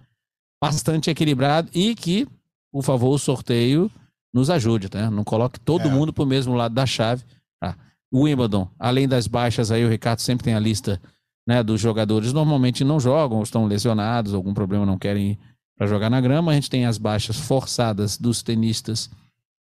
bastante 0.62 1.09
equilibrado 1.09 1.69
e 1.74 1.95
que, 1.95 2.27
por 2.71 2.83
favor, 2.83 3.13
o 3.13 3.19
sorteio 3.19 3.89
nos 4.33 4.50
ajude, 4.50 4.89
né? 4.93 5.09
Não 5.09 5.24
coloque 5.24 5.59
todo 5.59 5.88
é. 5.88 5.91
mundo 5.91 6.12
para 6.12 6.24
o 6.24 6.27
mesmo 6.27 6.55
lado 6.55 6.75
da 6.75 6.85
chave. 6.85 7.24
Ah, 7.62 7.75
o 8.12 8.24
Wimbledon, 8.24 8.69
além 8.77 9.07
das 9.07 9.27
baixas 9.27 9.71
aí, 9.71 9.85
o 9.85 9.89
Ricardo 9.89 10.19
sempre 10.19 10.43
tem 10.43 10.53
a 10.53 10.59
lista 10.59 11.01
né, 11.47 11.62
dos 11.62 11.79
jogadores 11.79 12.33
normalmente 12.33 12.83
não 12.83 13.00
jogam, 13.00 13.43
estão 13.43 13.65
lesionados, 13.65 14.33
algum 14.33 14.53
problema 14.53 14.85
não 14.85 14.97
querem 14.97 15.31
ir 15.31 15.39
para 15.77 15.88
jogar 15.88 16.10
na 16.10 16.22
grama. 16.22 16.51
A 16.51 16.55
gente 16.55 16.70
tem 16.70 16.86
as 16.86 16.98
baixas 16.98 17.38
forçadas 17.38 18.17
dos 18.17 18.41
tenistas 18.41 19.10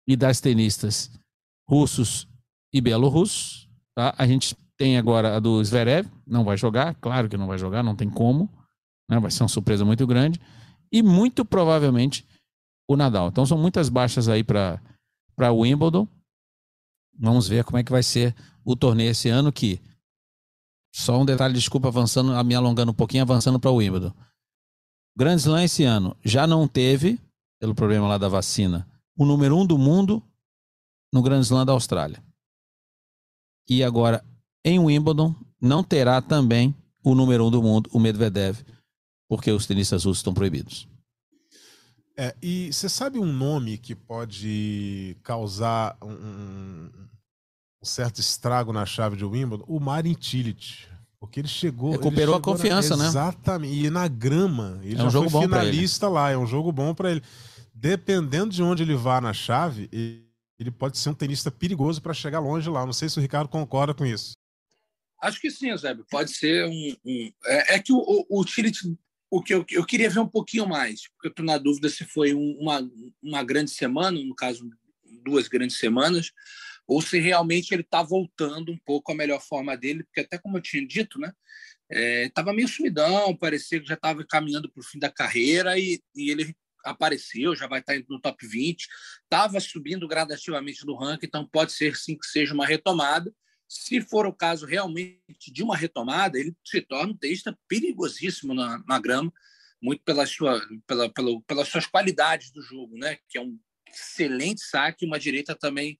e 0.07 0.17
das 0.17 0.41
tenistas 0.41 1.11
russos 1.69 2.29
e 2.73 2.81
Bielorrusso. 2.81 3.69
Tá? 3.95 4.15
A 4.19 4.27
gente 4.27 4.57
tem 4.77 4.99
agora 4.99 5.37
a 5.37 5.41
do 5.41 5.63
Zverev, 5.63 6.09
não 6.27 6.45
vai 6.45 6.57
jogar, 6.57 6.95
claro 6.97 7.29
que 7.29 7.37
não 7.37 7.47
vai 7.47 7.59
jogar, 7.59 7.83
não 7.83 7.95
tem 7.95 8.11
como. 8.11 8.49
Né? 9.09 9.19
Vai 9.21 9.31
ser 9.31 9.43
uma 9.43 9.49
surpresa 9.49 9.85
muito 9.85 10.07
grande. 10.07 10.41
E 10.91 11.03
muito 11.03 11.45
provavelmente 11.45 12.27
o 12.89 12.97
Nadal. 12.97 13.29
Então 13.29 13.47
são 13.47 13.57
muitas 13.57 13.89
baixas 13.89 14.29
aí 14.29 14.45
para 14.45 14.81
o 15.39 15.61
Wimbledon. 15.61 16.07
Vamos 17.19 17.49
ver 17.49 17.65
como 17.65 17.79
é 17.79 17.85
que 17.85 17.93
vai 17.93 18.03
ser 18.03 18.35
o 18.65 18.75
torneio 18.77 19.11
esse 19.11 19.29
ano 19.29 19.53
que 19.53 19.81
só 20.95 21.19
um 21.19 21.25
detalhe, 21.25 21.55
desculpa, 21.55 21.89
avançando, 21.89 22.33
me 22.45 22.55
alongando 22.55 22.93
um 22.93 22.95
pouquinho, 22.95 23.23
avançando 23.23 23.59
para 23.59 23.71
o 23.71 23.77
Wimbledon. 23.77 24.13
Grand 25.16 25.37
Slam 25.37 25.64
esse 25.64 25.85
ano 25.85 26.16
já 26.25 26.47
não 26.47 26.66
teve, 26.66 27.19
pelo 27.61 27.75
problema 27.75 28.09
lá 28.09 28.19
da 28.19 28.28
vacina, 28.28 28.88
o 29.16 29.25
número 29.25 29.57
um 29.57 29.66
do 29.66 29.76
mundo 29.76 30.23
no 31.12 31.23
Grand 31.23 31.40
Slam 31.40 31.66
da 31.66 31.73
Austrália. 31.73 32.23
E 33.69 33.85
agora, 33.85 34.25
em 34.64 34.78
Wimbledon, 34.78 35.35
não 35.61 35.85
terá 35.85 36.21
também 36.21 36.75
o 37.04 37.14
número 37.14 37.47
um 37.47 37.50
do 37.50 37.62
mundo, 37.62 37.90
o 37.92 38.00
Medvedev, 38.00 38.59
porque 39.28 39.50
os 39.50 39.66
tenistas 39.66 40.04
russos 40.04 40.19
estão 40.19 40.35
proibidos. 40.35 40.88
É, 42.16 42.37
e 42.42 42.73
você 42.73 42.88
sabe 42.88 43.19
um 43.19 43.33
nome 43.33 43.78
que 43.78 43.95
pode 43.95 45.16
causar 45.23 45.97
um, 46.02 46.11
um 46.12 46.90
certo 47.83 48.21
estrago 48.21 48.73
na 48.73 48.85
chave 48.85 49.16
de 49.16 49.25
Wimbledon, 49.25 49.64
o 49.66 49.81
Marin 49.81 50.16
Cilic. 50.21 50.87
Porque 51.23 51.38
ele 51.38 51.47
chegou. 51.47 51.93
Recuperou 51.93 52.11
ele 52.11 52.21
chegou 52.21 52.35
a 52.35 52.41
confiança, 52.41 52.97
na... 52.97 53.05
né? 53.05 53.09
Exatamente. 53.09 53.73
E 53.73 53.88
na 53.91 54.09
grama. 54.09 54.81
Ele 54.83 55.00
é 55.00 55.05
um 55.05 55.05
já 55.05 55.11
jogo 55.11 55.31
foi 55.31 55.41
bom 55.41 55.43
finalista 55.43 56.09
lá. 56.09 56.33
É 56.33 56.37
um 56.37 56.49
jogo 56.49 56.73
bom 56.73 56.93
para 56.93 57.12
ele. 57.12 57.23
Dependendo 57.73 58.50
de 58.50 58.61
onde 58.61 58.83
ele 58.83 58.97
vá 58.97 59.21
na 59.21 59.33
chave, 59.33 59.88
ele 59.93 60.71
pode 60.73 60.99
ser 60.99 61.11
um 61.11 61.14
tenista 61.14 61.49
perigoso 61.49 62.02
para 62.02 62.12
chegar 62.12 62.41
longe 62.41 62.69
lá. 62.69 62.85
Não 62.85 62.93
sei 62.93 63.09
se 63.09 63.19
o 63.19 63.23
Ricardo 63.23 63.49
concorda 63.49 63.95
com 63.95 64.05
isso. 64.05 64.33
Acho 65.23 65.41
que 65.41 65.49
sim, 65.49 65.75
Zé. 65.76 65.97
Pode 66.11 66.33
ser 66.33 66.67
um. 66.67 66.97
um... 67.05 67.33
É, 67.47 67.76
é, 67.76 67.79
que 67.79 67.93
o, 67.93 67.99
o, 67.99 68.41
o 68.41 68.45
Cilic 68.45 68.76
o 69.31 69.41
que 69.41 69.55
eu, 69.55 69.64
eu, 69.71 69.87
queria 69.87 70.11
ver 70.11 70.19
um 70.19 70.29
pouquinho 70.29 70.69
mais, 70.69 71.09
porque 71.09 71.29
eu 71.29 71.31
estou 71.31 71.47
na 71.47 71.57
dúvida 71.57 71.88
se 71.88 72.05
foi 72.05 72.35
uma, 72.35 72.87
uma 73.23 73.45
grande 73.45 73.71
semana, 73.71 74.21
no 74.21 74.35
caso, 74.35 74.69
duas 75.25 75.47
grandes 75.47 75.79
semanas, 75.79 76.33
ou 76.87 77.01
se 77.01 77.19
realmente 77.19 77.73
ele 77.73 77.83
está 77.83 78.03
voltando 78.03 78.73
um 78.73 78.79
pouco 78.85 79.12
à 79.12 79.15
melhor 79.15 79.41
forma 79.41 79.77
dele, 79.77 80.05
porque 80.05 80.21
até 80.21 80.39
como 80.39 80.59
eu 80.59 80.62
tinha 80.62 80.87
dito, 80.87 81.19
né, 81.19 81.33
estava 82.25 82.51
é, 82.51 82.55
meio 82.55 82.69
sumidão, 82.69 83.37
parecia 83.37 83.81
que 83.81 83.87
já 83.87 83.95
estava 83.95 84.25
caminhando 84.25 84.71
para 84.71 84.81
o 84.81 84.85
fim 84.85 84.99
da 84.99 85.11
carreira 85.11 85.79
e, 85.79 86.01
e, 86.15 86.31
ele 86.31 86.55
apareceu, 86.85 87.55
já 87.55 87.67
vai 87.67 87.81
estar 87.81 87.95
tá 87.95 88.05
no 88.09 88.21
top 88.21 88.47
20, 88.47 88.89
estava 89.25 89.61
subindo 89.61 90.09
gradativamente 90.09 90.85
no 90.85 90.97
ranking, 90.97 91.27
então 91.27 91.47
pode 91.47 91.73
ser 91.73 91.97
sim 91.97 92.17
que 92.17 92.27
seja 92.27 92.55
uma 92.55 92.67
retomada. 92.67 93.33
Se 93.69 94.01
for 94.01 94.27
o 94.27 94.33
caso 94.33 94.67
realmente 94.67 95.53
de 95.53 95.62
uma 95.62 95.77
retomada, 95.77 96.39
ele 96.39 96.55
se 96.65 96.81
torna 96.83 97.12
um 97.12 97.17
tenista 97.17 97.57
perigosíssimo 97.69 98.53
na, 98.53 98.83
na 98.87 98.99
grama, 98.99 99.33
muito 99.81 100.03
pela 100.05 100.27
sua, 100.27 100.61
pela, 100.87 101.11
pelas 101.47 101.69
suas 101.69 101.87
qualidades 101.87 102.51
do 102.51 102.61
jogo, 102.62 102.97
né? 102.99 103.19
que 103.29 103.39
é 103.39 103.41
um 103.41 103.59
excelente 103.89 104.62
saque, 104.62 105.07
uma 105.07 105.19
direita 105.19 105.55
também 105.55 105.99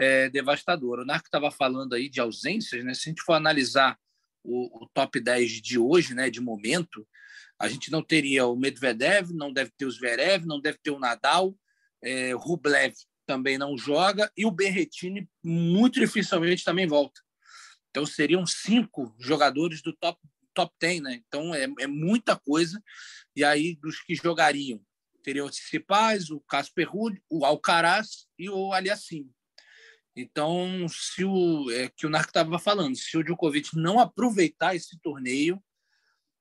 é, 0.00 0.30
devastadora. 0.30 1.02
O 1.02 1.04
Narco 1.04 1.26
estava 1.26 1.50
falando 1.50 1.92
aí 1.92 2.08
de 2.08 2.20
ausências, 2.20 2.82
né? 2.82 2.94
Se 2.94 3.08
a 3.08 3.10
gente 3.10 3.22
for 3.22 3.34
analisar 3.34 3.98
o, 4.42 4.84
o, 4.84 4.88
top 4.94 5.20
10 5.20 5.60
de 5.60 5.78
hoje, 5.78 6.14
né, 6.14 6.30
de 6.30 6.40
momento, 6.40 7.06
a 7.58 7.68
gente 7.68 7.90
não 7.90 8.02
teria 8.02 8.46
o 8.46 8.56
Medvedev, 8.56 9.32
não 9.34 9.52
deve 9.52 9.70
ter 9.76 9.84
o 9.84 9.90
Zverev, 9.90 10.46
não 10.46 10.58
deve 10.58 10.78
ter 10.82 10.90
o 10.90 10.98
Nadal, 10.98 11.54
é, 12.02 12.32
Rublev 12.32 12.94
também 13.26 13.58
não 13.58 13.76
joga 13.76 14.32
e 14.34 14.46
o 14.46 14.50
Berretini 14.50 15.28
muito 15.44 16.00
dificilmente 16.00 16.64
também 16.64 16.86
volta. 16.86 17.20
Então 17.90 18.06
seriam 18.06 18.46
cinco 18.46 19.14
jogadores 19.18 19.82
do 19.82 19.92
top 19.92 20.18
top 20.54 20.74
10, 20.80 21.02
né? 21.02 21.22
Então 21.26 21.54
é, 21.54 21.66
é 21.78 21.86
muita 21.86 22.36
coisa. 22.36 22.82
E 23.36 23.44
aí 23.44 23.76
dos 23.76 24.00
que 24.00 24.14
jogariam, 24.14 24.80
teriam 25.22 25.46
o 25.46 25.50
Tsitsipas, 25.50 26.30
o 26.30 26.40
Casper 26.40 26.90
Ruud, 26.90 27.22
o 27.28 27.44
Alcaraz 27.44 28.26
e 28.38 28.48
o 28.48 28.72
Aliassime. 28.72 29.30
Então, 30.14 30.86
se 30.88 31.24
o 31.24 31.70
é, 31.70 31.88
que 31.88 32.06
o 32.06 32.10
Narco 32.10 32.30
estava 32.30 32.58
falando, 32.58 32.96
se 32.96 33.16
o 33.16 33.22
Djokovic 33.22 33.76
não 33.76 34.00
aproveitar 34.00 34.74
esse 34.74 34.98
torneio, 35.00 35.62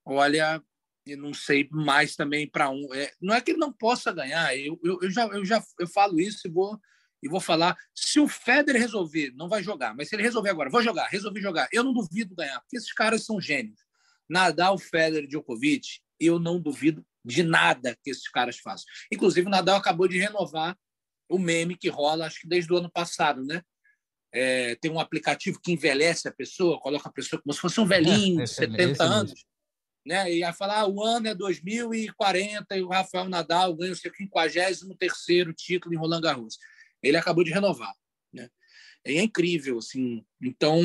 olha, 0.03 0.61
eu 1.05 1.17
não 1.17 1.33
sei 1.33 1.67
mais 1.71 2.15
também 2.15 2.47
para 2.47 2.69
um. 2.69 2.93
É, 2.93 3.11
não 3.21 3.33
é 3.33 3.41
que 3.41 3.51
ele 3.51 3.59
não 3.59 3.71
possa 3.71 4.11
ganhar, 4.11 4.55
eu, 4.57 4.79
eu, 4.83 4.99
eu, 5.01 5.11
já, 5.11 5.25
eu 5.27 5.45
já 5.45 5.63
eu 5.79 5.87
falo 5.87 6.19
isso 6.19 6.47
e 6.47 6.51
vou, 6.51 6.79
e 7.21 7.29
vou 7.29 7.39
falar. 7.39 7.77
Se 7.93 8.19
o 8.19 8.27
Federer 8.27 8.81
resolver, 8.81 9.31
não 9.35 9.47
vai 9.47 9.63
jogar, 9.63 9.95
mas 9.95 10.09
se 10.09 10.15
ele 10.15 10.23
resolver 10.23 10.49
agora, 10.49 10.69
vou 10.69 10.81
jogar, 10.81 11.07
resolvi 11.07 11.41
jogar, 11.41 11.67
eu 11.71 11.83
não 11.83 11.93
duvido 11.93 12.35
ganhar, 12.35 12.59
porque 12.61 12.77
esses 12.77 12.93
caras 12.93 13.25
são 13.25 13.39
gênios. 13.39 13.79
Nadal, 14.27 14.77
Federer, 14.77 15.27
Djokovic, 15.27 15.99
eu 16.19 16.39
não 16.39 16.59
duvido 16.59 17.05
de 17.23 17.43
nada 17.43 17.97
que 18.03 18.09
esses 18.09 18.27
caras 18.29 18.57
façam. 18.57 18.85
Inclusive, 19.11 19.47
o 19.47 19.49
Nadal 19.49 19.77
acabou 19.77 20.07
de 20.07 20.17
renovar 20.17 20.77
o 21.29 21.37
meme 21.37 21.77
que 21.77 21.87
rola, 21.89 22.25
acho 22.25 22.41
que 22.41 22.47
desde 22.47 22.73
o 22.73 22.77
ano 22.77 22.91
passado, 22.91 23.43
né? 23.43 23.61
É, 24.31 24.75
tem 24.75 24.91
um 24.91 24.99
aplicativo 24.99 25.59
que 25.61 25.71
envelhece 25.71 26.27
a 26.27 26.31
pessoa, 26.31 26.79
coloca 26.79 27.09
a 27.09 27.11
pessoa 27.11 27.41
como 27.41 27.53
se 27.53 27.59
fosse 27.59 27.79
um 27.79 27.85
velhinho, 27.85 28.41
é, 28.41 28.45
70 28.45 29.03
anos, 29.03 29.31
mesmo. 29.31 29.45
né? 30.05 30.31
E 30.31 30.43
aí 30.43 30.53
falar, 30.53 30.81
ah, 30.81 30.87
o 30.87 31.03
ano 31.03 31.27
é 31.27 31.35
2040 31.35 32.77
e 32.77 32.81
o 32.81 32.89
Rafael 32.89 33.29
Nadal 33.29 33.75
ganha 33.75 33.91
o 33.91 33.95
seu 33.95 34.11
53º 34.11 35.53
título 35.53 35.93
em 35.93 35.97
Roland 35.97 36.21
Garros. 36.21 36.57
Ele 37.01 37.17
acabou 37.17 37.43
de 37.43 37.51
renovar, 37.51 37.93
né? 38.31 38.49
É 39.03 39.21
incrível, 39.21 39.79
assim. 39.79 40.23
Então, 40.41 40.79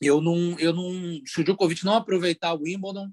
eu 0.00 0.20
não, 0.20 0.58
eu 0.58 0.72
não, 0.72 1.20
se 1.26 1.40
o 1.40 1.44
Djokovic 1.44 1.84
não 1.84 1.94
aproveitar 1.94 2.54
o 2.54 2.62
Wimbledon, 2.62 3.10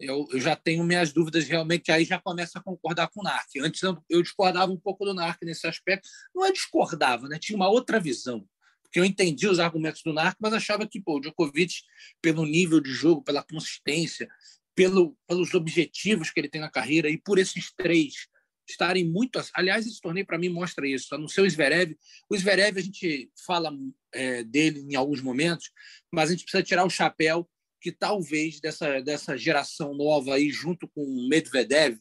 eu, 0.00 0.26
eu, 0.32 0.40
já 0.40 0.56
tenho 0.56 0.82
minhas 0.82 1.12
dúvidas 1.12 1.46
realmente, 1.46 1.92
aí 1.92 2.04
já 2.04 2.18
começa 2.18 2.58
a 2.58 2.62
concordar 2.62 3.08
com 3.08 3.20
o 3.20 3.22
NARC. 3.22 3.58
Antes 3.60 3.82
eu, 3.82 4.22
discordava 4.22 4.72
um 4.72 4.78
pouco 4.78 5.04
do 5.04 5.14
NARC 5.14 5.38
nesse 5.42 5.66
aspecto. 5.66 6.08
Não 6.34 6.44
é 6.44 6.52
discordava, 6.52 7.28
né? 7.28 7.38
tinha 7.38 7.56
uma 7.56 7.68
outra 7.68 8.00
visão. 8.00 8.46
Porque 8.82 8.98
eu 8.98 9.04
entendi 9.04 9.46
os 9.46 9.60
argumentos 9.60 10.02
do 10.02 10.12
NARC, 10.12 10.36
mas 10.40 10.52
achava 10.52 10.88
que 10.88 11.00
pô, 11.00 11.18
o 11.18 11.20
Djokovic, 11.20 11.74
pelo 12.20 12.44
nível 12.44 12.80
de 12.80 12.90
jogo, 12.90 13.22
pela 13.22 13.42
consistência, 13.42 14.28
pelo, 14.74 15.16
pelos 15.28 15.54
objetivos 15.54 16.30
que 16.30 16.40
ele 16.40 16.48
tem 16.48 16.60
na 16.60 16.70
carreira 16.70 17.08
e 17.08 17.18
por 17.18 17.38
esses 17.38 17.72
três 17.76 18.26
estarem 18.68 19.04
muito. 19.04 19.40
Aliás, 19.54 19.86
esse 19.86 20.00
torneio 20.00 20.26
para 20.26 20.38
mim 20.38 20.48
mostra 20.48 20.88
isso. 20.88 21.16
No 21.18 21.28
seu 21.28 21.48
Zverev, 21.48 21.96
o 22.28 22.36
Zverev 22.36 22.78
a 22.78 22.82
gente 22.82 23.30
fala 23.44 23.72
é, 24.12 24.42
dele 24.44 24.80
em 24.80 24.94
alguns 24.94 25.20
momentos, 25.20 25.70
mas 26.10 26.30
a 26.30 26.32
gente 26.32 26.44
precisa 26.44 26.62
tirar 26.62 26.84
o 26.84 26.90
chapéu 26.90 27.48
que 27.80 27.92
talvez 27.92 28.60
dessa, 28.60 29.00
dessa 29.00 29.36
geração 29.36 29.94
nova 29.94 30.34
aí, 30.34 30.50
junto 30.50 30.88
com 30.88 31.02
o 31.02 31.28
Medvedev, 31.28 31.98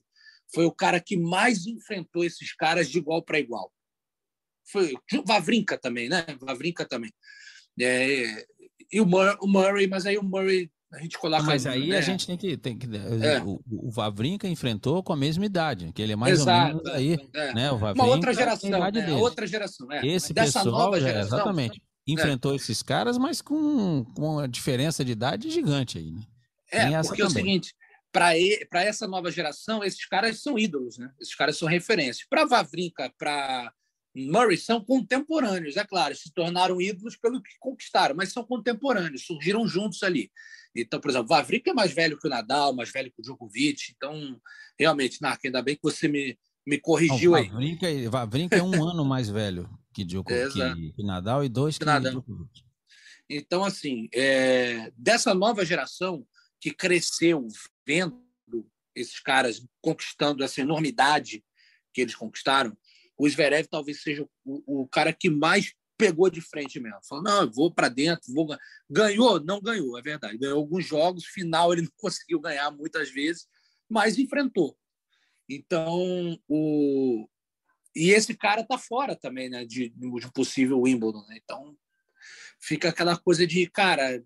foi 0.53 0.65
o 0.65 0.71
cara 0.71 0.99
que 0.99 1.17
mais 1.17 1.65
enfrentou 1.65 2.23
esses 2.23 2.53
caras 2.53 2.89
de 2.89 2.97
igual 2.97 3.23
para 3.23 3.39
igual. 3.39 3.71
Foi 4.71 4.93
Vavrinka 5.25 5.77
também, 5.77 6.09
né? 6.09 6.25
Vavrinka 6.41 6.85
também. 6.85 7.11
É, 7.79 8.45
e 8.91 8.99
o 8.99 9.05
Murray, 9.05 9.37
o 9.41 9.47
Murray, 9.47 9.87
mas 9.87 10.05
aí 10.05 10.17
o 10.17 10.23
Murray 10.23 10.69
a 10.91 10.99
gente 10.99 11.17
coloca. 11.19 11.43
Mas 11.43 11.67
aí 11.67 11.89
né? 11.89 11.97
a 11.97 12.01
gente 12.01 12.25
tem 12.25 12.35
que. 12.35 12.57
Tem 12.57 12.77
que 12.77 12.87
é. 13.23 13.41
o, 13.43 13.61
o 13.67 13.91
Vavrinka 13.91 14.47
enfrentou 14.47 15.03
com 15.03 15.13
a 15.13 15.15
mesma 15.15 15.45
idade, 15.45 15.91
que 15.93 16.01
ele 16.01 16.13
é 16.13 16.15
mais 16.15 16.39
Exato, 16.39 16.77
ou 16.77 16.83
menos 16.83 16.97
aí. 16.97 17.29
É. 17.33 17.53
Né? 17.53 17.71
O 17.71 17.77
Vavrinka, 17.77 18.03
Uma 18.03 18.15
outra 18.15 18.33
geração. 18.33 18.69
É, 18.73 19.13
outra 19.13 19.47
geração. 19.47 19.91
É. 19.91 20.05
Esse 20.05 20.33
Dessa 20.33 20.59
pessoal, 20.59 20.85
nova 20.85 20.99
geração. 20.99 21.37
exatamente 21.37 21.81
enfrentou 22.13 22.53
é. 22.53 22.55
esses 22.55 22.81
caras, 22.81 23.17
mas 23.17 23.41
com, 23.41 24.03
com 24.15 24.35
uma 24.35 24.47
diferença 24.47 25.03
de 25.03 25.11
idade 25.11 25.49
gigante 25.49 25.97
aí, 25.97 26.11
né? 26.11 26.21
É, 26.71 27.01
porque 27.01 27.21
também. 27.21 27.21
é 27.21 27.25
o 27.25 27.29
seguinte, 27.29 27.75
para 28.11 28.83
essa 28.83 29.07
nova 29.07 29.31
geração, 29.31 29.83
esses 29.83 30.05
caras 30.05 30.41
são 30.41 30.57
ídolos, 30.57 30.97
né? 30.97 31.11
Esses 31.19 31.35
caras 31.35 31.57
são 31.57 31.67
referências. 31.67 32.27
Para 32.29 32.45
Vavrinka, 32.45 33.11
para 33.17 33.71
Murray, 34.15 34.57
são 34.57 34.83
contemporâneos, 34.83 35.77
é 35.77 35.85
claro, 35.85 36.15
se 36.15 36.33
tornaram 36.33 36.81
ídolos 36.81 37.15
pelo 37.15 37.41
que 37.41 37.51
conquistaram, 37.59 38.15
mas 38.15 38.31
são 38.31 38.43
contemporâneos, 38.43 39.25
surgiram 39.25 39.67
juntos 39.67 40.03
ali. 40.03 40.31
Então, 40.75 40.99
por 40.99 41.09
exemplo, 41.09 41.27
Vavrinka 41.27 41.71
é 41.71 41.73
mais 41.73 41.91
velho 41.91 42.17
que 42.17 42.27
o 42.27 42.29
Nadal, 42.29 42.73
mais 42.73 42.91
velho 42.91 43.11
que 43.11 43.19
o 43.19 43.23
Djokovic, 43.23 43.93
então, 43.95 44.39
realmente, 44.79 45.21
Narco, 45.21 45.41
ainda 45.45 45.61
bem 45.61 45.75
que 45.75 45.83
você 45.83 46.07
me, 46.07 46.37
me 46.65 46.79
corrigiu 46.79 47.31
Não, 47.31 47.37
aí. 47.37 48.07
Vavrinka 48.07 48.55
é 48.55 48.63
um 48.63 48.73
ano 48.83 49.05
mais 49.05 49.29
velho 49.29 49.69
que, 49.99 50.05
Djokovic, 50.05 50.53
que, 50.53 50.93
que 50.93 51.03
Nadal 51.03 51.43
e 51.43 51.49
dois 51.49 51.77
que 51.77 51.85
Nadal. 51.85 52.13
Djokovic. 52.13 52.63
Então, 53.29 53.63
assim, 53.63 54.09
é, 54.13 54.91
dessa 54.97 55.33
nova 55.33 55.63
geração 55.63 56.25
que 56.59 56.71
cresceu 56.71 57.47
vendo 57.85 58.23
esses 58.95 59.19
caras 59.19 59.65
conquistando 59.81 60.43
essa 60.43 60.61
enormidade 60.61 61.43
que 61.93 62.01
eles 62.01 62.15
conquistaram, 62.15 62.75
o 63.17 63.29
Zverev 63.29 63.67
talvez 63.67 64.01
seja 64.01 64.27
o, 64.43 64.81
o 64.83 64.87
cara 64.87 65.13
que 65.13 65.29
mais 65.29 65.73
pegou 65.97 66.29
de 66.29 66.41
frente 66.41 66.79
mesmo. 66.79 66.99
Falou, 67.07 67.23
não, 67.23 67.41
eu 67.41 67.51
vou 67.51 67.71
para 67.71 67.89
dentro, 67.89 68.33
vou 68.33 68.47
ganhou, 68.89 69.39
não 69.41 69.61
ganhou, 69.61 69.97
é 69.97 70.01
verdade. 70.01 70.37
Ganhou 70.37 70.57
alguns 70.57 70.85
jogos, 70.85 71.25
final 71.25 71.73
ele 71.73 71.81
não 71.83 71.91
conseguiu 71.97 72.39
ganhar 72.39 72.71
muitas 72.71 73.11
vezes, 73.11 73.47
mas 73.87 74.17
enfrentou. 74.17 74.77
Então, 75.47 76.39
o 76.47 77.27
e 77.99 78.11
esse 78.11 78.33
cara 78.33 78.63
tá 78.63 78.77
fora 78.77 79.15
também, 79.15 79.49
né? 79.49 79.65
De, 79.65 79.89
de 79.89 80.07
um 80.07 80.19
possível 80.33 80.81
Wimbledon, 80.81 81.25
né? 81.27 81.37
Então 81.43 81.75
fica 82.59 82.89
aquela 82.89 83.17
coisa 83.17 83.45
de, 83.45 83.69
cara, 83.69 84.23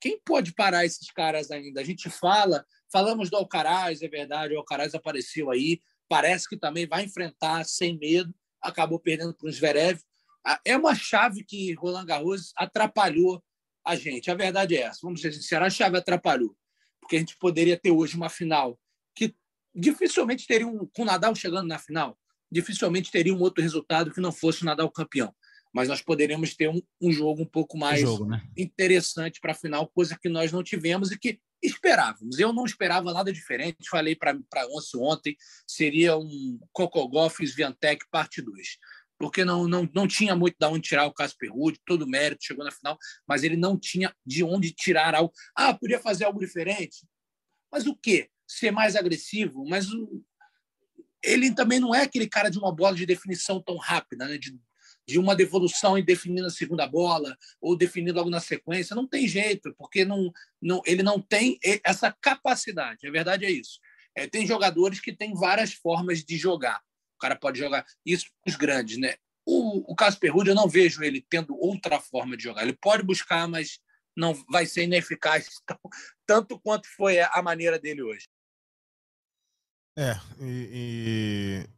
quem 0.00 0.20
pode 0.24 0.52
parar 0.52 0.84
esses 0.84 1.10
caras 1.10 1.50
ainda? 1.50 1.80
A 1.80 1.84
gente 1.84 2.08
fala, 2.10 2.64
falamos 2.90 3.30
do 3.30 3.36
Alcaraz, 3.36 4.02
é 4.02 4.08
verdade, 4.08 4.54
o 4.54 4.58
Alcaraz 4.58 4.94
apareceu 4.94 5.50
aí, 5.50 5.80
parece 6.08 6.48
que 6.48 6.56
também 6.56 6.86
vai 6.86 7.04
enfrentar 7.04 7.64
sem 7.64 7.98
medo, 7.98 8.34
acabou 8.60 8.98
perdendo 8.98 9.34
para 9.34 9.48
o 9.48 9.52
Zverev. 9.52 10.00
Ah, 10.44 10.60
é 10.64 10.76
uma 10.76 10.94
chave 10.94 11.44
que 11.44 11.72
Roland 11.74 12.06
Garros 12.06 12.52
atrapalhou 12.56 13.42
a 13.84 13.96
gente. 13.96 14.30
A 14.30 14.34
verdade 14.34 14.76
é 14.76 14.82
essa. 14.82 15.00
Vamos 15.02 15.20
ser 15.20 15.32
sinceros, 15.32 15.66
a 15.66 15.70
chave 15.70 15.98
atrapalhou. 15.98 16.56
Porque 17.00 17.16
a 17.16 17.18
gente 17.18 17.36
poderia 17.38 17.78
ter 17.78 17.90
hoje 17.90 18.16
uma 18.16 18.28
final 18.28 18.78
que 19.14 19.34
dificilmente 19.74 20.46
teria 20.46 20.66
um, 20.66 20.86
com 20.86 21.02
o 21.02 21.04
Nadal 21.04 21.34
chegando 21.34 21.66
na 21.66 21.78
final, 21.78 22.18
dificilmente 22.50 23.10
teria 23.10 23.34
um 23.34 23.40
outro 23.40 23.62
resultado 23.62 24.12
que 24.12 24.20
não 24.20 24.32
fosse 24.32 24.62
o 24.62 24.64
Nadal 24.64 24.90
campeão 24.90 25.34
mas 25.72 25.86
nós 25.86 26.00
poderíamos 26.00 26.54
ter 26.56 26.68
um, 26.68 26.80
um 27.00 27.12
jogo 27.12 27.42
um 27.42 27.46
pouco 27.46 27.76
mais 27.76 28.00
jogo, 28.00 28.26
né? 28.26 28.42
interessante 28.56 29.38
para 29.38 29.52
a 29.52 29.54
final, 29.54 29.86
coisa 29.88 30.18
que 30.20 30.28
nós 30.28 30.50
não 30.50 30.62
tivemos 30.62 31.12
e 31.12 31.18
que 31.18 31.38
esperávamos. 31.62 32.38
Eu 32.38 32.52
não 32.52 32.64
esperava 32.64 33.12
nada 33.12 33.32
diferente, 33.32 33.88
falei 33.90 34.16
para 34.16 34.66
Once 34.70 34.96
ontem, 34.96 35.36
seria 35.66 36.16
um 36.16 36.58
Kokogov 36.72 37.34
Sviantec 37.42 38.04
parte 38.10 38.40
2 38.40 38.78
porque 39.18 39.44
não, 39.44 39.66
não, 39.66 39.88
não 39.92 40.06
tinha 40.06 40.36
muito 40.36 40.56
de 40.58 40.66
onde 40.66 40.88
tirar 40.88 41.04
o 41.06 41.12
Casper 41.12 41.52
Ruud, 41.52 41.78
todo 41.84 42.02
o 42.02 42.08
mérito, 42.08 42.44
chegou 42.44 42.64
na 42.64 42.70
final, 42.70 42.96
mas 43.26 43.42
ele 43.42 43.56
não 43.56 43.76
tinha 43.76 44.14
de 44.24 44.44
onde 44.44 44.72
tirar 44.72 45.12
algo. 45.12 45.32
Ah, 45.56 45.74
podia 45.74 45.98
fazer 45.98 46.24
algo 46.24 46.38
diferente. 46.38 47.04
Mas 47.70 47.84
o 47.84 47.96
quê? 47.96 48.30
Ser 48.46 48.70
mais 48.70 48.94
agressivo, 48.94 49.66
mas 49.68 49.92
o... 49.92 50.24
ele 51.22 51.54
também 51.54 51.80
não 51.80 51.94
é 51.94 52.02
aquele 52.02 52.28
cara 52.28 52.50
de 52.50 52.58
uma 52.58 52.74
bola 52.74 52.96
de 52.96 53.06
definição 53.06 53.60
tão 53.60 53.76
rápida, 53.76 54.26
né? 54.26 54.38
de 54.38 54.58
de 55.08 55.18
uma 55.18 55.34
devolução 55.34 55.96
e 55.96 56.02
definir 56.02 56.42
na 56.42 56.50
segunda 56.50 56.86
bola 56.86 57.34
ou 57.62 57.74
definir 57.74 58.12
logo 58.12 58.28
na 58.28 58.40
sequência. 58.40 58.94
Não 58.94 59.08
tem 59.08 59.26
jeito, 59.26 59.74
porque 59.78 60.04
não, 60.04 60.30
não, 60.60 60.82
ele 60.84 61.02
não 61.02 61.18
tem 61.18 61.58
essa 61.82 62.14
capacidade. 62.20 63.08
A 63.08 63.10
verdade 63.10 63.46
é 63.46 63.50
isso. 63.50 63.80
É, 64.14 64.26
tem 64.26 64.46
jogadores 64.46 65.00
que 65.00 65.16
têm 65.16 65.32
várias 65.32 65.72
formas 65.72 66.22
de 66.22 66.36
jogar. 66.36 66.82
O 67.16 67.20
cara 67.20 67.34
pode 67.34 67.58
jogar 67.58 67.86
isso 68.04 68.26
os 68.46 68.54
grandes, 68.54 68.98
né? 68.98 69.14
O, 69.46 69.90
o 69.90 69.96
Casper 69.96 70.30
Ruud, 70.30 70.50
eu 70.50 70.54
não 70.54 70.68
vejo 70.68 71.02
ele 71.02 71.24
tendo 71.26 71.56
outra 71.58 71.98
forma 71.98 72.36
de 72.36 72.42
jogar. 72.42 72.62
Ele 72.62 72.76
pode 72.78 73.02
buscar, 73.02 73.48
mas 73.48 73.80
não 74.14 74.34
vai 74.50 74.66
ser 74.66 74.82
ineficaz 74.82 75.48
tanto 76.26 76.60
quanto 76.60 76.86
foi 76.86 77.18
a 77.18 77.40
maneira 77.40 77.78
dele 77.78 78.02
hoje. 78.02 78.26
É, 80.00 80.16
e, 80.40 81.68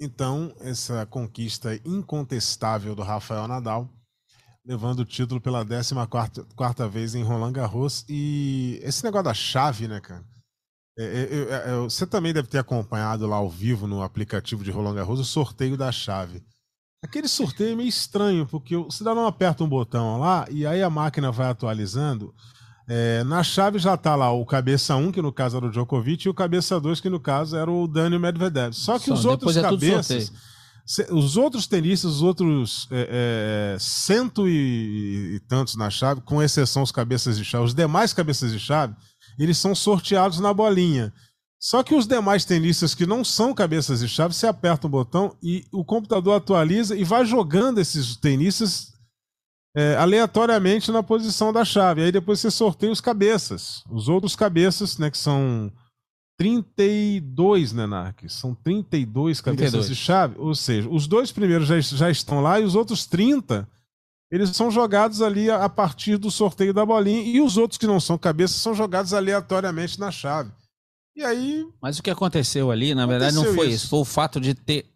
então, 0.00 0.50
essa 0.60 1.04
conquista 1.04 1.78
incontestável 1.84 2.94
do 2.94 3.02
Rafael 3.02 3.46
Nadal, 3.46 3.86
levando 4.64 5.00
o 5.00 5.04
título 5.04 5.42
pela 5.42 5.62
14 5.62 5.94
quarta 6.56 6.88
vez 6.88 7.14
em 7.14 7.22
Roland 7.22 7.52
Garros. 7.52 8.02
E 8.08 8.80
esse 8.82 9.04
negócio 9.04 9.24
da 9.24 9.34
chave, 9.34 9.86
né, 9.86 10.00
cara? 10.00 10.24
É, 10.98 11.04
é, 11.04 11.70
é, 11.70 11.76
você 11.80 12.06
também 12.06 12.32
deve 12.32 12.48
ter 12.48 12.56
acompanhado 12.56 13.26
lá 13.26 13.36
ao 13.36 13.50
vivo 13.50 13.86
no 13.86 14.02
aplicativo 14.02 14.64
de 14.64 14.70
Roland 14.70 14.94
Garros 14.94 15.20
o 15.20 15.24
sorteio 15.24 15.76
da 15.76 15.92
chave. 15.92 16.42
Aquele 17.04 17.28
sorteio 17.28 17.72
é 17.72 17.76
meio 17.76 17.90
estranho, 17.90 18.46
porque 18.46 18.74
o 18.74 18.90
cidadão 18.90 19.26
aperta 19.26 19.62
um 19.62 19.68
botão 19.68 20.18
lá 20.18 20.46
e 20.50 20.66
aí 20.66 20.82
a 20.82 20.88
máquina 20.88 21.30
vai 21.30 21.48
atualizando. 21.50 22.34
É, 22.88 23.24
na 23.24 23.42
chave 23.42 23.78
já 23.78 23.96
tá 23.96 24.14
lá 24.14 24.30
o 24.30 24.46
cabeça 24.46 24.94
1, 24.94 25.10
que 25.10 25.20
no 25.20 25.32
caso 25.32 25.56
era 25.56 25.66
o 25.66 25.70
Djokovic, 25.70 26.26
e 26.26 26.30
o 26.30 26.34
cabeça 26.34 26.78
2, 26.80 27.00
que 27.00 27.10
no 27.10 27.18
caso 27.18 27.56
era 27.56 27.70
o 27.70 27.88
Daniel 27.88 28.20
Medvedev. 28.20 28.72
Só 28.72 28.98
que 28.98 29.06
Só, 29.06 29.14
os 29.14 29.24
outros 29.24 29.56
é 29.56 29.62
cabeças. 29.62 30.32
Os 31.10 31.36
outros 31.36 31.66
tenistas, 31.66 32.12
os 32.12 32.22
outros 32.22 32.86
é, 32.92 33.74
é, 33.74 33.76
cento 33.80 34.48
e, 34.48 35.34
e, 35.34 35.40
tantos 35.48 35.74
na 35.74 35.90
chave, 35.90 36.20
com 36.20 36.40
exceção 36.40 36.84
os 36.84 36.92
cabeças 36.92 37.36
de 37.36 37.44
chave, 37.44 37.64
os 37.64 37.74
demais 37.74 38.12
cabeças 38.12 38.52
de 38.52 38.60
chave, 38.60 38.94
eles 39.36 39.58
são 39.58 39.74
sorteados 39.74 40.38
na 40.38 40.54
bolinha. 40.54 41.12
Só 41.58 41.82
que 41.82 41.92
os 41.92 42.06
demais 42.06 42.44
tenistas 42.44 42.94
que 42.94 43.04
não 43.04 43.24
são 43.24 43.52
cabeças 43.52 43.98
de 43.98 44.08
chave, 44.08 44.32
você 44.32 44.46
aperta 44.46 44.86
um 44.86 44.90
botão 44.90 45.36
e 45.42 45.64
o 45.72 45.84
computador 45.84 46.36
atualiza 46.36 46.96
e 46.96 47.02
vai 47.02 47.26
jogando 47.26 47.80
esses 47.80 48.14
tenistas 48.14 48.92
é, 49.76 49.94
aleatoriamente 49.96 50.90
na 50.90 51.02
posição 51.02 51.52
da 51.52 51.62
chave. 51.62 52.02
Aí 52.02 52.10
depois 52.10 52.40
você 52.40 52.50
sorteia 52.50 52.90
os 52.90 53.00
cabeças. 53.00 53.84
Os 53.90 54.08
outros 54.08 54.34
cabeças, 54.34 54.96
né, 54.96 55.10
que 55.10 55.18
são 55.18 55.70
32, 56.38 57.74
né, 57.74 57.86
Nark? 57.86 58.26
São 58.30 58.54
32 58.54 59.42
cabeças 59.42 59.72
32. 59.72 59.88
de 59.88 59.94
chave. 59.94 60.34
Ou 60.38 60.54
seja, 60.54 60.88
os 60.88 61.06
dois 61.06 61.30
primeiros 61.30 61.68
já, 61.68 61.78
já 61.78 62.10
estão 62.10 62.40
lá 62.40 62.58
e 62.58 62.64
os 62.64 62.74
outros 62.74 63.04
30 63.04 63.68
eles 64.30 64.56
são 64.56 64.70
jogados 64.70 65.22
ali 65.22 65.50
a, 65.50 65.64
a 65.64 65.68
partir 65.68 66.16
do 66.16 66.30
sorteio 66.30 66.72
da 66.72 66.84
bolinha. 66.84 67.22
E 67.22 67.40
os 67.40 67.58
outros 67.58 67.78
que 67.78 67.86
não 67.86 68.00
são 68.00 68.16
cabeças 68.16 68.56
são 68.56 68.74
jogados 68.74 69.12
aleatoriamente 69.12 70.00
na 70.00 70.10
chave. 70.10 70.50
E 71.14 71.22
aí. 71.22 71.66
Mas 71.80 71.98
o 71.98 72.02
que 72.02 72.10
aconteceu 72.10 72.70
ali, 72.70 72.94
na 72.94 73.04
aconteceu 73.04 73.20
verdade, 73.20 73.48
não 73.48 73.54
foi 73.54 73.68
isso. 73.68 73.76
isso. 73.76 73.88
Foi 73.88 74.00
o 74.00 74.04
fato 74.04 74.40
de 74.40 74.54
ter 74.54 74.86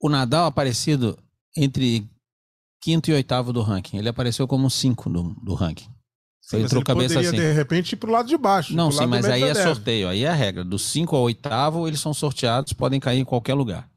o 0.00 0.08
Nadal 0.08 0.46
aparecido 0.46 1.18
entre 1.56 2.08
quinto 2.86 3.10
e 3.10 3.14
oitavo 3.14 3.52
do 3.52 3.62
ranking. 3.62 3.98
Ele 3.98 4.08
apareceu 4.08 4.46
como 4.46 4.70
cinco 4.70 5.10
do, 5.10 5.34
do 5.42 5.54
ranking. 5.54 5.88
Sim, 6.40 6.58
ele 6.58 6.68
cabeça 6.84 7.14
poderia, 7.14 7.30
assim. 7.30 7.36
de 7.36 7.52
repente, 7.52 7.92
ir 7.94 7.96
pro 7.96 8.12
lado 8.12 8.28
de 8.28 8.38
baixo. 8.38 8.76
Não, 8.76 8.92
sim, 8.92 9.06
mas 9.06 9.24
aí 9.24 9.42
é 9.42 9.54
sorteio. 9.54 10.08
Aí 10.08 10.22
é 10.22 10.28
a 10.28 10.34
regra. 10.34 10.64
Do 10.64 10.78
5 10.78 11.16
ao 11.16 11.22
oitavo, 11.22 11.88
eles 11.88 11.98
são 11.98 12.14
sorteados, 12.14 12.72
podem 12.72 13.00
cair 13.00 13.18
em 13.18 13.24
qualquer 13.24 13.54
lugar. 13.54 13.90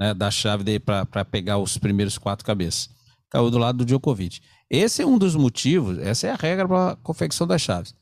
Né, 0.00 0.14
da 0.14 0.30
chave 0.30 0.78
para 0.78 1.24
pegar 1.24 1.58
os 1.58 1.76
primeiros 1.76 2.16
quatro 2.18 2.46
cabeças. 2.46 2.88
Caiu 3.28 3.50
do 3.50 3.58
lado 3.58 3.78
do 3.78 3.84
Djokovic. 3.84 4.40
Esse 4.70 5.02
é 5.02 5.06
um 5.06 5.18
dos 5.18 5.34
motivos, 5.34 5.98
essa 5.98 6.28
é 6.28 6.30
a 6.30 6.36
regra 6.36 6.68
para 6.68 6.92
a 6.92 6.96
confecção 6.96 7.48
das 7.48 7.60
chaves. 7.60 7.92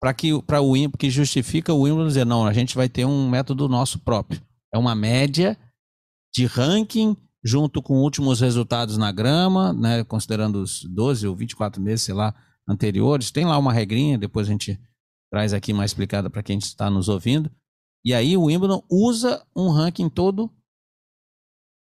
Para 0.00 0.14
que, 0.14 0.42
para 0.42 0.62
o 0.62 0.72
que 0.98 1.10
justifica 1.10 1.74
o 1.74 1.82
Wimbledon 1.82 2.08
dizer, 2.08 2.24
não, 2.24 2.46
a 2.46 2.52
gente 2.54 2.74
vai 2.74 2.88
ter 2.88 3.04
um 3.04 3.28
método 3.28 3.68
nosso 3.68 3.98
próprio. 3.98 4.40
É 4.74 4.78
uma 4.78 4.94
média 4.94 5.58
de 6.34 6.46
ranking 6.46 7.14
junto 7.46 7.80
com 7.80 8.02
últimos 8.02 8.40
resultados 8.40 8.98
na 8.98 9.12
grama, 9.12 9.72
né, 9.72 10.02
considerando 10.02 10.56
os 10.56 10.82
12 10.82 11.28
ou 11.28 11.36
24 11.36 11.80
meses, 11.80 12.04
sei 12.04 12.14
lá, 12.14 12.34
anteriores. 12.68 13.30
Tem 13.30 13.44
lá 13.44 13.56
uma 13.56 13.72
regrinha, 13.72 14.18
depois 14.18 14.48
a 14.48 14.50
gente 14.50 14.80
traz 15.30 15.54
aqui 15.54 15.72
mais 15.72 15.92
explicada 15.92 16.28
para 16.28 16.42
quem 16.42 16.58
está 16.58 16.90
nos 16.90 17.08
ouvindo. 17.08 17.48
E 18.04 18.12
aí 18.12 18.36
o 18.36 18.46
Wimbledon 18.46 18.82
usa 18.90 19.46
um 19.54 19.70
ranking 19.70 20.08
todo 20.08 20.50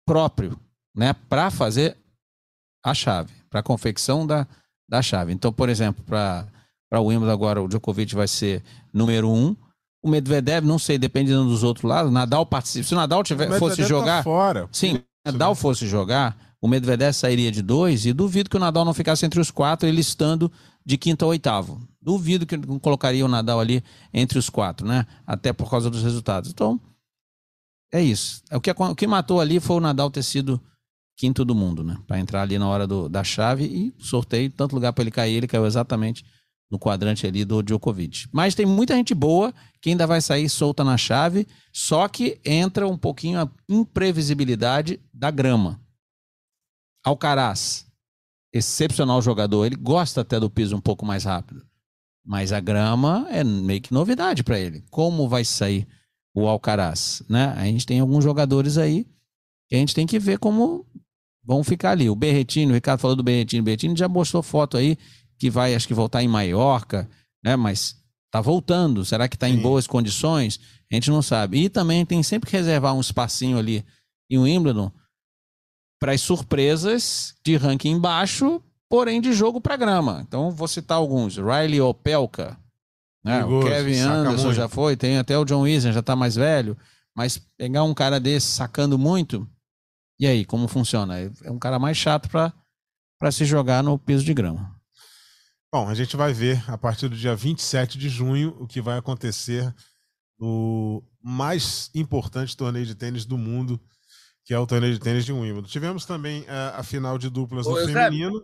próprio, 0.08 0.60
né, 0.96 1.14
para 1.14 1.50
fazer 1.50 1.98
a 2.86 2.94
chave, 2.94 3.34
para 3.50 3.62
a 3.62 3.64
confecção 3.64 4.28
da, 4.28 4.48
da 4.88 5.02
chave. 5.02 5.34
Então, 5.34 5.52
por 5.52 5.68
exemplo, 5.68 6.04
para 6.06 6.48
o 6.94 7.06
Wimbledon 7.06 7.34
agora 7.34 7.62
o 7.62 7.68
Djokovic 7.68 8.14
vai 8.14 8.28
ser 8.28 8.64
número 8.94 9.30
um, 9.32 9.56
o 10.04 10.10
Medvedev, 10.10 10.66
não 10.66 10.80
sei, 10.80 10.98
dependendo 10.98 11.46
dos 11.46 11.64
outros 11.64 11.84
lados, 11.84 12.12
Nadal 12.12 12.46
participa. 12.46 12.88
Se 12.88 12.94
o 12.94 12.98
Nadal 12.98 13.24
tiver, 13.24 13.52
o 13.52 13.60
fosse 13.60 13.82
tá 13.82 13.88
jogar, 13.88 14.18
tá 14.18 14.24
fora. 14.24 14.70
sim, 14.72 15.04
Nadal 15.32 15.56
fosse 15.56 15.88
jogar, 15.88 16.38
o 16.62 16.68
Medvedev 16.68 17.14
sairia 17.14 17.52
de 17.52 17.62
dois 17.62 18.06
e 18.06 18.14
duvido 18.14 18.50
que 18.50 18.58
o 18.58 18.60
Nadal 18.60 18.84
não 18.84 18.94
ficasse 18.94 19.26
entre 19.26 19.40
os 19.40 19.52
quatro, 19.52 19.88
ele 19.88 20.02
estando 20.02 20.52
de 20.86 20.98
quinto 20.98 21.26
a 21.26 21.28
oitavo. 21.28 21.82
Duvido 22.02 22.46
que 22.46 22.58
não 22.58 22.80
colocaria 22.80 23.26
o 23.26 23.30
Nadal 23.30 23.60
ali 23.60 23.84
entre 24.14 24.38
os 24.38 24.50
quatro, 24.50 24.88
né? 24.88 25.06
Até 25.26 25.54
por 25.54 25.70
causa 25.70 25.90
dos 25.90 26.04
resultados. 26.04 26.50
Então, 26.50 26.80
é 27.92 28.02
isso. 28.02 28.42
É 28.50 28.58
o 28.58 28.62
que, 28.62 28.72
o 28.72 28.96
que 28.96 29.08
matou 29.08 29.40
ali 29.40 29.60
foi 29.60 29.78
o 29.78 29.82
Nadal 29.82 30.10
ter 30.10 30.24
sido 30.24 30.62
quinto 31.16 31.44
do 31.44 31.54
mundo, 31.54 31.84
né? 31.84 31.98
Para 32.08 32.20
entrar 32.20 32.42
ali 32.42 32.58
na 32.58 32.68
hora 32.68 32.88
do, 32.88 33.10
da 33.10 33.24
chave 33.24 33.66
e 33.66 33.94
sorteio, 34.04 34.52
tanto 34.52 34.74
lugar 34.74 34.94
para 34.94 35.04
ele 35.04 35.12
cair, 35.12 35.36
ele 35.36 35.48
caiu 35.48 35.66
exatamente 35.66 36.24
no 36.70 36.78
quadrante 36.78 37.26
ali 37.26 37.44
do 37.44 37.64
Djokovic. 37.64 38.28
Mas 38.32 38.54
tem 38.54 38.66
muita 38.66 38.96
gente 38.96 39.14
boa 39.14 39.54
que 39.82 39.90
ainda 39.90 40.06
vai 40.06 40.22
sair 40.22 40.48
solta 40.50 40.84
na 40.84 40.98
chave, 40.98 41.48
só 41.74 42.08
que 42.08 42.40
entra 42.46 42.88
um 42.88 42.98
pouquinho 42.98 43.40
a 43.40 43.50
imprevisibilidade 43.68 45.00
da 45.14 45.32
grama. 45.32 45.82
Alcaraz, 47.04 47.88
excepcional 48.54 49.22
jogador, 49.22 49.66
ele 49.66 49.76
gosta 49.76 50.22
até 50.22 50.40
do 50.40 50.50
piso 50.50 50.76
um 50.76 50.82
pouco 50.82 51.06
mais 51.06 51.24
rápido. 51.24 51.66
Mas 52.26 52.52
a 52.52 52.60
grama 52.60 53.26
é 53.30 53.44
meio 53.44 53.82
que 53.82 53.94
novidade 53.94 54.44
para 54.44 54.60
ele. 54.60 54.84
Como 54.92 55.28
vai 55.28 55.44
sair 55.44 55.88
o 56.36 56.48
Alcaraz, 56.48 57.24
né? 57.28 57.54
A 57.58 57.64
gente 57.66 57.86
tem 57.86 58.00
alguns 58.00 58.24
jogadores 58.24 58.78
aí 58.78 59.08
que 59.68 59.76
a 59.76 59.80
gente 59.80 59.96
tem 59.96 60.06
que 60.06 60.20
ver 60.20 60.38
como 60.38 60.86
vão 61.44 61.64
ficar 61.64 61.92
ali. 61.92 62.10
O 62.10 62.16
Berretino, 62.16 62.72
o 62.72 62.76
Ricardo 62.76 63.00
falou 63.00 63.16
do 63.16 63.24
Berretino, 63.24 63.62
o 63.62 63.66
Berretino 63.66 63.98
já 63.98 64.08
mostrou 64.08 64.44
foto 64.44 64.78
aí 64.78 64.98
que 65.40 65.50
vai, 65.50 65.74
acho 65.74 65.88
que 65.88 65.94
voltar 65.94 66.22
em 66.22 66.28
Maiorca, 66.28 67.10
né? 67.44 67.56
Mas 67.56 67.96
tá 68.30 68.42
voltando. 68.42 69.06
Será 69.06 69.28
que 69.28 69.36
está 69.36 69.48
em 69.48 69.58
boas 69.58 69.88
condições? 69.88 70.60
A 70.92 70.96
gente 70.96 71.10
não 71.10 71.22
sabe. 71.22 71.64
E 71.64 71.70
também 71.70 72.06
tem 72.06 72.22
sempre 72.22 72.50
que 72.50 72.56
reservar 72.56 72.94
um 72.94 73.00
espacinho 73.00 73.58
ali 73.58 73.86
em 74.30 74.38
Wimbledon 74.38 74.92
para 76.00 76.14
as 76.14 76.22
surpresas 76.22 77.36
de 77.44 77.56
ranking 77.56 78.00
baixo, 78.00 78.62
porém 78.90 79.20
de 79.22 79.34
jogo 79.34 79.60
para 79.60 79.78
grama. 79.78 80.24
Então 80.28 80.52
vou 80.52 80.68
citar 80.68 80.98
alguns: 80.98 81.38
Riley 81.38 81.82
Opelka, 81.82 82.58
né? 83.24 83.44
o 83.46 83.62
Kevin 83.62 84.00
Anderson 84.00 84.54
já 84.54 84.68
foi, 84.68 84.96
tem 84.96 85.18
até 85.18 85.38
o 85.38 85.46
John 85.46 85.66
Isen, 85.68 85.94
já 85.94 86.02
está 86.02 86.16
mais 86.16 86.36
velho. 86.36 86.78
Mas 87.16 87.38
pegar 87.58 87.84
um 87.84 87.94
cara 87.94 88.20
desse 88.20 88.48
sacando 88.48 88.98
muito, 88.98 89.48
E 90.20 90.28
aí, 90.28 90.46
como 90.46 90.68
funciona? 90.68 91.20
É 91.44 91.52
um 91.52 91.60
cara 91.60 91.80
mais 91.80 91.98
chato 91.98 92.30
para 92.30 93.32
se 93.32 93.46
jogar 93.46 93.84
no 93.84 93.98
piso 93.98 94.24
de 94.24 94.34
grama. 94.34 94.79
Bom, 95.72 95.88
a 95.88 95.94
gente 95.94 96.16
vai 96.16 96.34
ver 96.34 96.64
a 96.68 96.78
partir 96.78 97.08
do 97.08 97.16
dia 97.16 97.36
27 97.36 97.98
de 98.00 98.10
junho 98.10 98.58
o 98.60 98.66
que 98.66 98.82
vai 98.82 98.98
acontecer 98.98 99.72
no 100.40 101.04
mais 101.22 101.92
importante 101.94 102.58
torneio 102.58 102.88
de 102.88 102.96
tênis 102.96 103.24
do 103.24 103.38
mundo, 103.38 103.80
que 104.44 104.52
é 104.52 104.58
o 104.58 104.66
torneio 104.66 104.94
de 104.94 105.00
tênis 105.00 105.26
de 105.26 105.32
Wimbledon. 105.32 105.68
Tivemos 105.68 106.06
também 106.06 106.44
a, 106.48 106.80
a 106.80 106.84
final 106.84 107.20
de 107.20 107.30
duplas 107.30 107.68
no 107.68 107.76
feminino. 107.86 108.42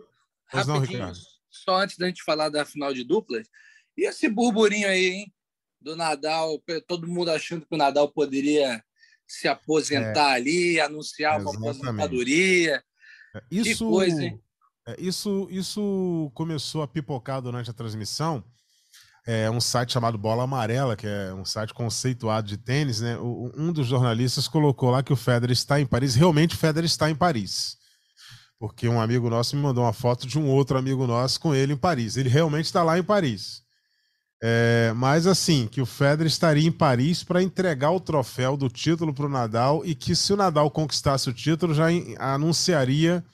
Pois 0.52 0.68
não, 0.68 0.78
Ricardo? 0.78 1.18
Só 1.50 1.80
antes 1.80 1.98
da 1.98 2.06
gente 2.06 2.22
falar 2.22 2.48
da 2.48 2.64
final 2.64 2.94
de 2.94 3.02
duplas, 3.02 3.48
e 3.96 4.06
esse 4.06 4.28
burburinho 4.28 4.86
aí, 4.86 5.06
hein? 5.08 5.34
Do 5.80 5.96
Nadal, 5.96 6.62
todo 6.86 7.08
mundo 7.08 7.30
achando 7.32 7.66
que 7.66 7.74
o 7.74 7.78
Nadal 7.78 8.08
poderia 8.08 8.84
se 9.26 9.48
aposentar 9.48 10.32
é, 10.32 10.34
ali, 10.34 10.80
anunciar 10.80 11.40
exatamente. 11.40 11.58
uma 11.60 11.70
aposentadoria. 11.72 12.84
É, 13.34 13.42
isso, 13.50 13.84
que 13.84 13.90
coisa, 13.90 14.22
hein? 14.22 14.40
É, 14.86 14.96
isso, 14.98 15.48
isso 15.50 16.30
começou 16.34 16.82
a 16.82 16.88
pipocar 16.88 17.42
durante 17.42 17.70
a 17.70 17.74
transmissão. 17.74 18.44
É 19.26 19.50
um 19.50 19.60
site 19.60 19.92
chamado 19.92 20.16
Bola 20.16 20.44
Amarela, 20.44 20.94
que 20.94 21.06
é 21.06 21.34
um 21.34 21.44
site 21.44 21.74
conceituado 21.74 22.46
de 22.46 22.56
tênis, 22.56 23.00
né? 23.00 23.18
um 23.18 23.72
dos 23.72 23.88
jornalistas 23.88 24.46
colocou 24.46 24.90
lá 24.90 25.02
que 25.02 25.12
o 25.12 25.16
Federer 25.16 25.52
está 25.52 25.80
em 25.80 25.86
Paris. 25.86 26.14
Realmente 26.14 26.54
o 26.54 26.58
Federer 26.58 26.86
está 26.86 27.10
em 27.10 27.14
Paris. 27.14 27.76
Porque 28.56 28.88
um 28.88 29.00
amigo 29.00 29.28
nosso 29.28 29.56
me 29.56 29.62
mandou 29.62 29.82
uma 29.82 29.92
foto 29.92 30.28
de 30.28 30.38
um 30.38 30.48
outro 30.48 30.78
amigo 30.78 31.08
nosso 31.08 31.40
com 31.40 31.52
ele 31.52 31.72
em 31.72 31.76
Paris. 31.76 32.16
Ele 32.16 32.28
realmente 32.28 32.66
está 32.66 32.84
lá 32.84 32.96
em 32.96 33.02
Paris. 33.02 33.62
É, 34.40 34.92
mas 34.94 35.26
assim, 35.26 35.66
que 35.66 35.80
o 35.80 35.86
Federer 35.86 36.26
estaria 36.26 36.66
em 36.66 36.70
Paris 36.70 37.24
para 37.24 37.42
entregar 37.42 37.90
o 37.90 38.00
troféu 38.00 38.56
do 38.56 38.68
título 38.68 39.12
para 39.12 39.26
o 39.26 39.28
Nadal 39.28 39.84
e 39.84 39.92
que 39.92 40.14
se 40.14 40.32
o 40.32 40.36
Nadal 40.36 40.70
conquistasse 40.70 41.28
o 41.28 41.32
título 41.32 41.74
já 41.74 41.86
anunciaria 42.18 43.24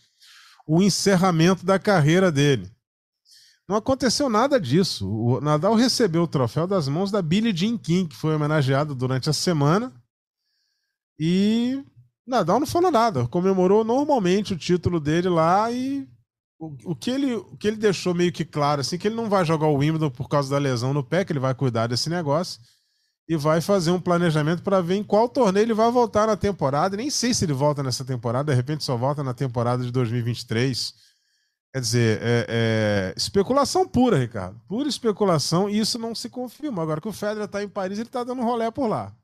o 0.66 0.82
encerramento 0.82 1.64
da 1.64 1.78
carreira 1.78 2.30
dele. 2.30 2.70
Não 3.68 3.76
aconteceu 3.76 4.28
nada 4.28 4.60
disso. 4.60 5.08
O 5.08 5.40
Nadal 5.40 5.74
recebeu 5.74 6.22
o 6.22 6.28
troféu 6.28 6.66
das 6.66 6.88
mãos 6.88 7.10
da 7.10 7.22
Billie 7.22 7.56
Jean 7.56 7.78
King, 7.78 8.08
que 8.08 8.16
foi 8.16 8.34
homenageado 8.34 8.94
durante 8.94 9.30
a 9.30 9.32
semana. 9.32 9.92
E 11.18 11.82
Nadal 12.26 12.60
não 12.60 12.66
falou 12.66 12.90
nada, 12.90 13.26
comemorou 13.28 13.84
normalmente 13.84 14.54
o 14.54 14.58
título 14.58 14.98
dele 14.98 15.28
lá 15.28 15.70
e 15.70 16.08
o, 16.58 16.94
que 16.94 17.10
ele, 17.10 17.34
o 17.34 17.56
que 17.56 17.66
ele 17.66 17.76
deixou 17.76 18.14
meio 18.14 18.32
que 18.32 18.44
claro, 18.44 18.80
assim, 18.80 18.96
que 18.96 19.08
ele 19.08 19.16
não 19.16 19.28
vai 19.28 19.44
jogar 19.44 19.66
o 19.66 19.76
Wimbledon 19.76 20.10
por 20.10 20.28
causa 20.28 20.50
da 20.50 20.58
lesão 20.58 20.94
no 20.94 21.02
pé, 21.02 21.24
que 21.24 21.32
ele 21.32 21.40
vai 21.40 21.54
cuidar 21.54 21.88
desse 21.88 22.08
negócio 22.08 22.60
e 23.28 23.36
vai 23.36 23.60
fazer 23.60 23.90
um 23.90 24.00
planejamento 24.00 24.62
para 24.62 24.80
ver 24.80 24.96
em 24.96 25.04
qual 25.04 25.28
torneio 25.28 25.64
ele 25.64 25.74
vai 25.74 25.90
voltar 25.90 26.26
na 26.26 26.36
temporada. 26.36 26.96
nem 26.96 27.10
sei 27.10 27.32
se 27.32 27.44
ele 27.44 27.52
volta 27.52 27.82
nessa 27.82 28.04
temporada, 28.04 28.52
de 28.52 28.56
repente 28.56 28.84
só 28.84 28.96
volta 28.96 29.22
na 29.22 29.32
temporada 29.32 29.84
de 29.84 29.90
2023. 29.90 30.94
Quer 31.72 31.80
dizer, 31.80 32.18
é, 32.22 32.46
é 32.48 33.14
especulação 33.16 33.88
pura, 33.88 34.18
Ricardo. 34.18 34.60
Pura 34.68 34.88
especulação, 34.88 35.70
e 35.70 35.78
isso 35.78 35.98
não 35.98 36.14
se 36.14 36.28
confirma. 36.28 36.82
Agora 36.82 37.00
que 37.00 37.08
o 37.08 37.12
Federer 37.12 37.44
está 37.44 37.62
em 37.62 37.68
Paris, 37.68 37.98
ele 37.98 38.08
está 38.08 38.22
dando 38.22 38.42
rolé 38.42 38.70
por 38.70 38.86
lá. 38.86 39.14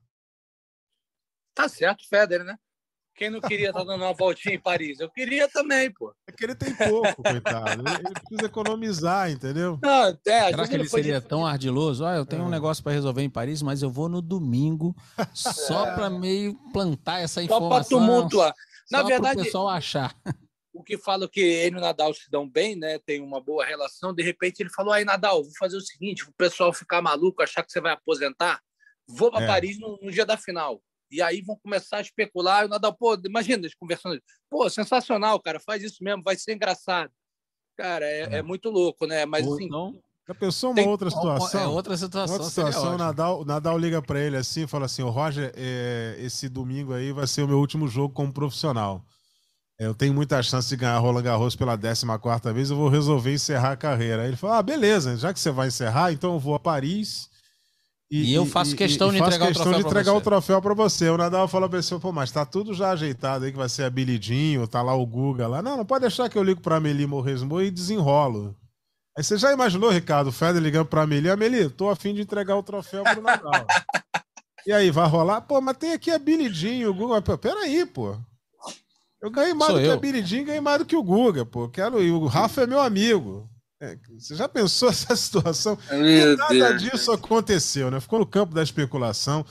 Tá 1.54 1.68
certo, 1.68 2.08
Federer, 2.08 2.46
né? 2.46 2.58
Quem 3.18 3.30
não 3.30 3.40
queria 3.40 3.70
estar 3.70 3.82
dando 3.82 4.04
uma 4.04 4.14
voltinha 4.14 4.54
em 4.54 4.60
Paris? 4.60 5.00
Eu 5.00 5.10
queria 5.10 5.48
também, 5.48 5.92
pô. 5.92 6.14
É 6.24 6.30
que 6.30 6.44
ele 6.44 6.54
tem 6.54 6.72
pouco, 6.72 7.20
coitado. 7.20 7.82
Ele, 7.82 8.14
precisa 8.14 8.46
economizar, 8.46 9.28
entendeu? 9.28 9.76
Não, 9.82 10.06
é, 10.06 10.50
Será 10.50 10.68
que 10.68 10.74
ele 10.74 10.88
seria 10.88 11.20
tão 11.20 11.44
ardiloso? 11.44 12.04
Ah, 12.04 12.14
eu 12.14 12.24
tenho 12.24 12.42
é. 12.42 12.44
um 12.46 12.48
negócio 12.48 12.82
para 12.82 12.92
resolver 12.92 13.22
em 13.22 13.28
Paris, 13.28 13.60
mas 13.60 13.82
eu 13.82 13.90
vou 13.90 14.08
no 14.08 14.22
domingo 14.22 14.94
só 15.34 15.88
é. 15.88 15.94
para 15.96 16.08
meio 16.08 16.54
plantar 16.72 17.18
essa 17.18 17.42
informação. 17.42 17.98
Só 17.98 17.98
para 17.98 18.06
tumultuar. 18.06 18.54
Na 18.88 19.02
verdade, 19.02 19.40
o 19.40 19.44
pessoal 19.44 19.68
achar. 19.68 20.14
O 20.72 20.84
que 20.84 20.96
fala 20.96 21.28
que 21.28 21.40
ele 21.40 21.74
e 21.74 21.78
o 21.78 21.82
Nadal 21.82 22.14
se 22.14 22.30
dão 22.30 22.48
bem, 22.48 22.76
né? 22.76 23.00
Tem 23.00 23.20
uma 23.20 23.40
boa 23.40 23.64
relação. 23.64 24.14
De 24.14 24.22
repente 24.22 24.60
ele 24.60 24.70
falou: 24.70 24.92
aí, 24.92 25.04
Nadal, 25.04 25.42
vou 25.42 25.52
fazer 25.58 25.76
o 25.76 25.80
seguinte: 25.80 26.22
o 26.22 26.32
pessoal 26.34 26.72
ficar 26.72 27.02
maluco, 27.02 27.42
achar 27.42 27.64
que 27.64 27.72
você 27.72 27.80
vai 27.80 27.94
aposentar, 27.94 28.60
vou 29.08 29.28
para 29.28 29.42
é. 29.42 29.46
Paris 29.48 29.76
no, 29.80 29.98
no 30.00 30.12
dia 30.12 30.24
da 30.24 30.36
final. 30.36 30.80
E 31.10 31.22
aí 31.22 31.40
vão 31.40 31.56
começar 31.56 31.98
a 31.98 32.00
especular. 32.00 32.62
E 32.62 32.66
o 32.66 32.68
Nadal, 32.68 32.94
pô, 32.94 33.16
imagina 33.24 33.58
eles 33.58 33.74
conversando. 33.74 34.20
Pô, 34.50 34.68
sensacional, 34.68 35.40
cara, 35.40 35.58
faz 35.60 35.82
isso 35.82 36.02
mesmo, 36.02 36.22
vai 36.22 36.36
ser 36.36 36.54
engraçado. 36.54 37.10
Cara, 37.76 38.04
é, 38.04 38.20
é. 38.20 38.34
é 38.36 38.42
muito 38.42 38.70
louco, 38.70 39.06
né? 39.06 39.24
Mas 39.24 39.46
Ou 39.46 39.54
assim. 39.54 39.68
Não. 39.68 40.00
Já 40.26 40.34
pensou 40.34 40.70
uma 40.70 40.76
tem... 40.76 40.86
outra 40.86 41.10
situação? 41.10 41.60
É 41.60 41.66
outra 41.66 41.96
situação. 41.96 42.36
Outra 42.36 42.48
situação, 42.50 42.94
o 42.94 42.98
Nadal, 42.98 43.44
Nadal 43.46 43.78
liga 43.78 44.02
para 44.02 44.20
ele 44.20 44.36
assim 44.36 44.64
e 44.64 44.66
fala 44.66 44.84
assim: 44.84 45.00
o 45.00 45.08
Roger, 45.08 45.50
é, 45.56 46.16
esse 46.18 46.50
domingo 46.50 46.92
aí 46.92 47.12
vai 47.12 47.26
ser 47.26 47.42
o 47.42 47.48
meu 47.48 47.58
último 47.58 47.88
jogo 47.88 48.12
como 48.12 48.30
profissional. 48.30 49.02
Eu 49.78 49.94
tenho 49.94 50.12
muita 50.12 50.42
chance 50.42 50.68
de 50.68 50.76
ganhar 50.76 50.98
Roland 50.98 51.22
Garros 51.22 51.56
pela 51.56 51.78
14 51.78 52.52
vez, 52.52 52.68
eu 52.68 52.76
vou 52.76 52.88
resolver 52.88 53.32
encerrar 53.32 53.72
a 53.72 53.76
carreira. 53.76 54.22
Aí 54.22 54.28
ele 54.28 54.36
fala: 54.36 54.58
ah, 54.58 54.62
beleza, 54.62 55.16
já 55.16 55.32
que 55.32 55.40
você 55.40 55.50
vai 55.50 55.68
encerrar, 55.68 56.12
então 56.12 56.34
eu 56.34 56.38
vou 56.38 56.54
a 56.54 56.60
Paris 56.60 57.30
e, 58.10 58.30
e, 58.30 58.34
eu 58.34 58.46
faço 58.46 58.74
questão 58.74 59.08
e, 59.08 59.12
de 59.12 59.18
entregar, 59.18 59.48
questão 59.48 59.62
o, 59.62 59.64
troféu 59.64 59.82
de 59.82 59.86
entregar 59.86 60.14
o 60.14 60.20
troféu 60.20 60.62
para 60.62 60.74
você. 60.74 61.10
O 61.10 61.18
Nadal 61.18 61.46
falou 61.46 61.68
pra 61.68 61.82
você, 61.82 61.98
pô, 61.98 62.10
mas 62.10 62.32
tá 62.32 62.46
tudo 62.46 62.72
já 62.72 62.90
ajeitado 62.90 63.44
aí, 63.44 63.50
que 63.52 63.58
vai 63.58 63.68
ser 63.68 63.84
a 63.84 63.90
Bilidinho, 63.90 64.66
tá 64.66 64.80
lá 64.80 64.94
o 64.94 65.04
Guga 65.04 65.46
lá. 65.46 65.60
Não, 65.60 65.76
não 65.76 65.84
pode 65.84 66.02
deixar 66.02 66.28
que 66.30 66.38
eu 66.38 66.42
ligo 66.42 66.60
pra 66.60 66.76
Amelie 66.76 67.06
Morresmo 67.06 67.60
e 67.60 67.70
desenrolo. 67.70 68.56
Aí 69.16 69.22
você 69.22 69.36
já 69.36 69.52
imaginou, 69.52 69.90
Ricardo, 69.90 70.28
o 70.28 70.32
Federer 70.32 70.62
ligando 70.62 70.86
pra 70.86 71.02
Amelie, 71.02 71.30
Amelie, 71.30 71.68
tô 71.68 71.90
afim 71.90 72.14
de 72.14 72.22
entregar 72.22 72.56
o 72.56 72.62
troféu 72.62 73.02
pro 73.04 73.20
Nadal. 73.20 73.52
e 74.66 74.72
aí, 74.72 74.90
vai 74.90 75.06
rolar? 75.06 75.42
Pô, 75.42 75.60
mas 75.60 75.76
tem 75.76 75.92
aqui 75.92 76.10
a 76.10 76.18
Bilidinho, 76.18 76.90
o 76.90 76.94
Guga. 76.94 77.20
Pô, 77.20 77.36
peraí, 77.36 77.84
pô. 77.84 78.16
Eu 79.20 79.30
ganhei 79.30 79.52
mais 79.52 79.72
Sou 79.72 79.80
do 79.80 79.84
eu. 79.84 79.90
que 79.90 79.96
a 79.96 80.00
Bilidinho, 80.00 80.46
ganhei 80.46 80.60
mais 80.60 80.78
do 80.78 80.86
que 80.86 80.96
o 80.96 81.02
Guga, 81.02 81.44
pô. 81.44 81.68
Quero, 81.68 82.02
e 82.02 82.10
o 82.10 82.26
Rafa 82.26 82.62
é 82.62 82.66
meu 82.66 82.80
amigo. 82.80 83.50
É, 83.80 83.96
você 84.18 84.34
já 84.34 84.48
pensou 84.48 84.88
essa 84.90 85.14
situação? 85.14 85.78
Meu 85.90 86.36
nada 86.36 86.52
Deus. 86.52 86.82
disso 86.82 87.12
aconteceu, 87.12 87.90
né? 87.90 88.00
Ficou 88.00 88.18
no 88.18 88.26
campo 88.26 88.54
da 88.54 88.62
especulação. 88.62 89.44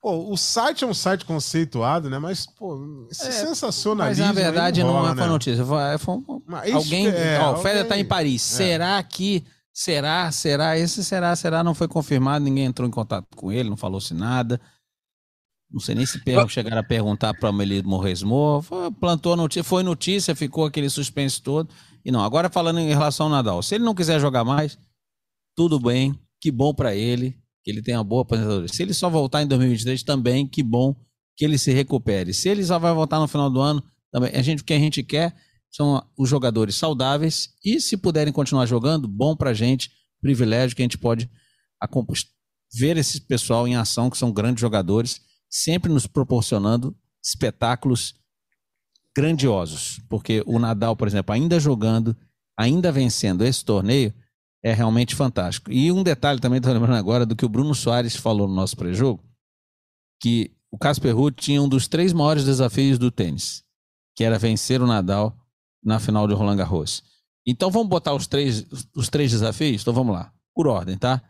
Pô, 0.00 0.32
o 0.32 0.36
site 0.36 0.82
é 0.82 0.86
um 0.86 0.94
site 0.94 1.24
conceituado, 1.24 2.10
né? 2.10 2.18
Mas, 2.18 2.44
pô, 2.44 3.06
esse 3.10 3.28
é, 3.28 3.30
sensacionalismo. 3.30 4.24
Mas 4.24 4.34
na 4.34 4.40
verdade 4.42 4.82
não, 4.82 4.90
rola, 4.90 5.14
não 5.14 5.22
é 5.22 5.26
né? 5.26 5.32
notícia. 5.32 5.64
Foi, 5.64 5.98
foi 5.98 6.14
um, 6.16 6.42
alguém. 6.74 7.06
É, 7.06 7.38
ó, 7.40 7.52
o 7.52 7.56
Federer 7.58 7.86
tá 7.86 7.96
em 7.96 8.04
Paris. 8.04 8.52
É. 8.54 8.56
Será 8.56 9.02
que. 9.02 9.44
Será? 9.72 10.30
Será? 10.32 10.76
Esse 10.76 11.02
será? 11.04 11.34
Será? 11.36 11.62
Não 11.62 11.74
foi 11.74 11.88
confirmado. 11.88 12.44
Ninguém 12.44 12.64
entrou 12.64 12.86
em 12.86 12.90
contato 12.90 13.26
com 13.36 13.50
ele, 13.50 13.70
não 13.70 13.76
falou-se 13.76 14.12
nada. 14.12 14.60
Não 15.70 15.80
sei 15.80 15.94
nem 15.94 16.04
se 16.04 16.18
per... 16.22 16.46
chegaram 16.48 16.80
a 16.80 16.84
perguntar 16.84 17.32
para 17.32 17.46
o 17.46 17.48
Amelie 17.50 17.82
Morresmo. 17.82 18.62
Plantou 19.00 19.34
notícia, 19.36 19.64
foi 19.64 19.82
notícia, 19.82 20.34
ficou 20.34 20.66
aquele 20.66 20.90
suspense 20.90 21.40
todo. 21.40 21.72
E 22.04 22.10
não, 22.10 22.22
agora 22.22 22.50
falando 22.50 22.80
em 22.80 22.88
relação 22.88 23.26
ao 23.26 23.32
Nadal, 23.32 23.62
se 23.62 23.74
ele 23.74 23.84
não 23.84 23.94
quiser 23.94 24.20
jogar 24.20 24.44
mais, 24.44 24.78
tudo 25.56 25.78
bem, 25.78 26.18
que 26.40 26.50
bom 26.50 26.74
para 26.74 26.94
ele, 26.94 27.36
que 27.62 27.70
ele 27.70 27.82
tenha 27.82 27.98
uma 27.98 28.04
boa 28.04 28.22
aposentadoria. 28.22 28.68
Se 28.68 28.82
ele 28.82 28.92
só 28.94 29.08
voltar 29.08 29.42
em 29.42 29.46
2023, 29.46 30.02
também, 30.02 30.46
que 30.46 30.62
bom 30.62 30.94
que 31.36 31.44
ele 31.44 31.56
se 31.56 31.72
recupere. 31.72 32.34
Se 32.34 32.48
ele 32.48 32.64
só 32.64 32.78
vai 32.78 32.92
voltar 32.92 33.20
no 33.20 33.28
final 33.28 33.48
do 33.48 33.60
ano, 33.60 33.82
também, 34.10 34.30
a 34.34 34.42
gente, 34.42 34.62
o 34.62 34.64
que 34.64 34.74
a 34.74 34.78
gente 34.78 35.02
quer 35.02 35.34
são 35.70 36.04
os 36.18 36.28
jogadores 36.28 36.74
saudáveis 36.74 37.50
e 37.64 37.80
se 37.80 37.96
puderem 37.96 38.32
continuar 38.32 38.66
jogando, 38.66 39.08
bom 39.08 39.34
pra 39.34 39.54
gente, 39.54 39.90
privilégio 40.20 40.76
que 40.76 40.82
a 40.82 40.84
gente 40.84 40.98
pode 40.98 41.30
ver 42.74 42.96
esse 42.96 43.20
pessoal 43.22 43.66
em 43.66 43.76
ação, 43.76 44.10
que 44.10 44.18
são 44.18 44.32
grandes 44.32 44.60
jogadores, 44.60 45.20
sempre 45.48 45.92
nos 45.92 46.06
proporcionando 46.06 46.96
espetáculos 47.24 48.14
grandiosos, 49.16 50.00
porque 50.08 50.42
o 50.46 50.58
Nadal, 50.58 50.96
por 50.96 51.06
exemplo, 51.06 51.34
ainda 51.34 51.60
jogando, 51.60 52.16
ainda 52.58 52.90
vencendo 52.90 53.44
esse 53.44 53.64
torneio, 53.64 54.12
é 54.62 54.72
realmente 54.72 55.14
fantástico. 55.14 55.70
E 55.70 55.90
um 55.90 56.02
detalhe 56.02 56.40
também, 56.40 56.58
estou 56.58 56.72
lembrando 56.72 56.96
agora, 56.96 57.26
do 57.26 57.36
que 57.36 57.44
o 57.44 57.48
Bruno 57.48 57.74
Soares 57.74 58.16
falou 58.16 58.46
no 58.48 58.54
nosso 58.54 58.76
pré-jogo, 58.76 59.22
que 60.20 60.52
o 60.70 60.78
Casper 60.78 61.14
Ruud 61.14 61.36
tinha 61.36 61.60
um 61.60 61.68
dos 61.68 61.88
três 61.88 62.12
maiores 62.12 62.44
desafios 62.44 62.98
do 62.98 63.10
tênis, 63.10 63.64
que 64.16 64.24
era 64.24 64.38
vencer 64.38 64.80
o 64.80 64.86
Nadal 64.86 65.36
na 65.82 65.98
final 65.98 66.26
de 66.28 66.34
Roland 66.34 66.56
Garros. 66.56 67.02
Então 67.46 67.70
vamos 67.70 67.88
botar 67.88 68.14
os 68.14 68.26
três, 68.26 68.64
os 68.94 69.08
três 69.08 69.32
desafios? 69.32 69.82
Então 69.82 69.92
vamos 69.92 70.14
lá, 70.14 70.32
por 70.54 70.68
ordem, 70.68 70.96
tá? 70.96 71.20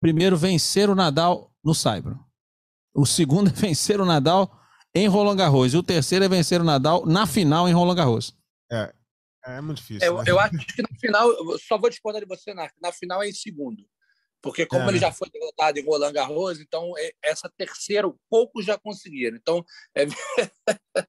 Primeiro, 0.00 0.36
vencer 0.36 0.90
o 0.90 0.94
Nadal 0.94 1.52
no 1.64 1.74
Saibro. 1.74 2.18
O 2.94 3.06
segundo 3.06 3.48
é 3.48 3.52
vencer 3.54 4.00
o 4.00 4.04
Nadal 4.04 4.50
em 4.96 5.06
Roland 5.06 5.36
Garros. 5.36 5.74
E 5.74 5.76
o 5.76 5.82
terceiro 5.82 6.24
é 6.24 6.28
vencer 6.28 6.60
o 6.60 6.64
Nadal 6.64 7.04
na 7.04 7.26
final 7.26 7.68
em 7.68 7.72
Roland 7.72 7.96
Garros. 7.96 8.34
É, 8.72 8.92
é 9.44 9.60
muito 9.60 9.78
difícil. 9.78 10.06
Eu, 10.06 10.16
né? 10.18 10.24
eu 10.26 10.40
acho 10.40 10.56
que 10.58 10.82
na 10.82 10.88
final, 10.98 11.30
só 11.58 11.76
vou 11.76 11.90
discordar 11.90 12.22
de 12.22 12.26
você, 12.26 12.54
Narco, 12.54 12.76
na 12.80 12.90
final 12.90 13.22
é 13.22 13.28
em 13.28 13.32
segundo. 13.32 13.86
Porque 14.42 14.64
como 14.64 14.84
é. 14.84 14.88
ele 14.88 14.98
já 14.98 15.12
foi 15.12 15.28
derrotado 15.30 15.78
em 15.78 15.84
Roland 15.84 16.12
Garros, 16.12 16.60
então 16.60 16.96
é, 16.98 17.12
essa 17.22 17.50
terceira, 17.56 18.10
poucos 18.30 18.64
já 18.64 18.78
conseguiram. 18.78 19.36
Então, 19.36 19.64
é... 19.94 20.04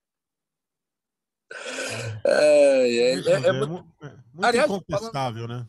é, 2.25 2.89
é, 2.89 3.13
é, 3.13 3.51
muito, 3.53 3.83
muito 4.33 4.43
Aliás, 4.43 4.69
incontestável, 4.69 5.47
falando... 5.47 5.61
né? 5.61 5.67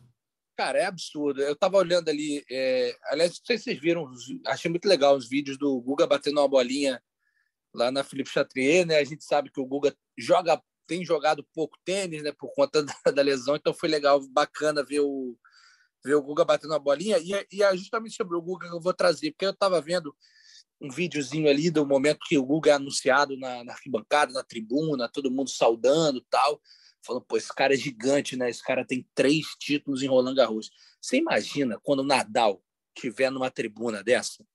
Cara, 0.57 0.79
é 0.79 0.85
absurdo. 0.85 1.41
Eu 1.41 1.55
tava 1.55 1.77
olhando 1.77 2.09
ali. 2.09 2.43
É... 2.51 2.93
Aliás, 3.05 3.39
não 3.39 3.45
sei 3.45 3.57
se 3.57 3.63
vocês 3.63 3.79
viram, 3.79 4.11
achei 4.45 4.69
muito 4.69 4.87
legal 4.87 5.15
os 5.15 5.29
vídeos 5.29 5.57
do 5.57 5.79
Guga 5.79 6.05
batendo 6.05 6.41
uma 6.41 6.49
bolinha 6.49 7.01
lá 7.73 7.91
na 7.91 8.03
Felipe 8.03 8.29
Chatrier, 8.29 8.85
né? 8.85 8.97
A 8.97 9.03
gente 9.03 9.23
sabe 9.23 9.51
que 9.51 9.59
o 9.59 9.65
Guga 9.65 9.95
joga, 10.17 10.61
tem 10.87 11.05
jogado 11.05 11.45
pouco 11.53 11.77
tênis, 11.85 12.23
né, 12.23 12.31
por 12.31 12.51
conta 12.53 12.83
da, 13.05 13.11
da 13.11 13.21
lesão, 13.21 13.55
então 13.55 13.73
foi 13.73 13.89
legal, 13.89 14.19
bacana 14.29 14.83
ver 14.83 15.01
o, 15.01 15.37
ver 16.03 16.15
o 16.15 16.21
Guga 16.21 16.43
batendo 16.43 16.73
a 16.73 16.79
bolinha. 16.79 17.17
E, 17.19 17.47
e 17.51 17.63
é 17.63 17.77
justamente 17.77 18.15
sobre 18.15 18.35
o 18.35 18.41
Guga 18.41 18.67
que 18.67 18.75
eu 18.75 18.81
vou 18.81 18.93
trazer, 18.93 19.31
porque 19.31 19.45
eu 19.45 19.51
estava 19.51 19.79
vendo 19.81 20.15
um 20.81 20.89
videozinho 20.89 21.49
ali 21.49 21.69
do 21.69 21.85
momento 21.85 22.19
que 22.25 22.37
o 22.37 22.45
Guga 22.45 22.71
é 22.71 22.73
anunciado 22.73 23.37
na, 23.37 23.63
na 23.63 23.73
arquibancada, 23.73 24.31
na 24.31 24.43
tribuna, 24.43 25.09
todo 25.09 25.31
mundo 25.31 25.49
saudando 25.49 26.25
tal. 26.29 26.61
Falando, 27.01 27.23
pô, 27.25 27.37
esse 27.37 27.53
cara 27.53 27.73
é 27.73 27.77
gigante, 27.77 28.35
né? 28.35 28.49
Esse 28.49 28.63
cara 28.63 28.85
tem 28.85 29.07
três 29.13 29.45
títulos 29.57 30.01
em 30.01 30.07
Roland 30.07 30.35
Garros. 30.35 30.69
Você 31.01 31.17
imagina 31.17 31.79
quando 31.81 31.99
o 31.99 32.05
Nadal 32.05 32.61
estiver 32.95 33.29
numa 33.29 33.49
tribuna 33.49 34.03
dessa? 34.03 34.45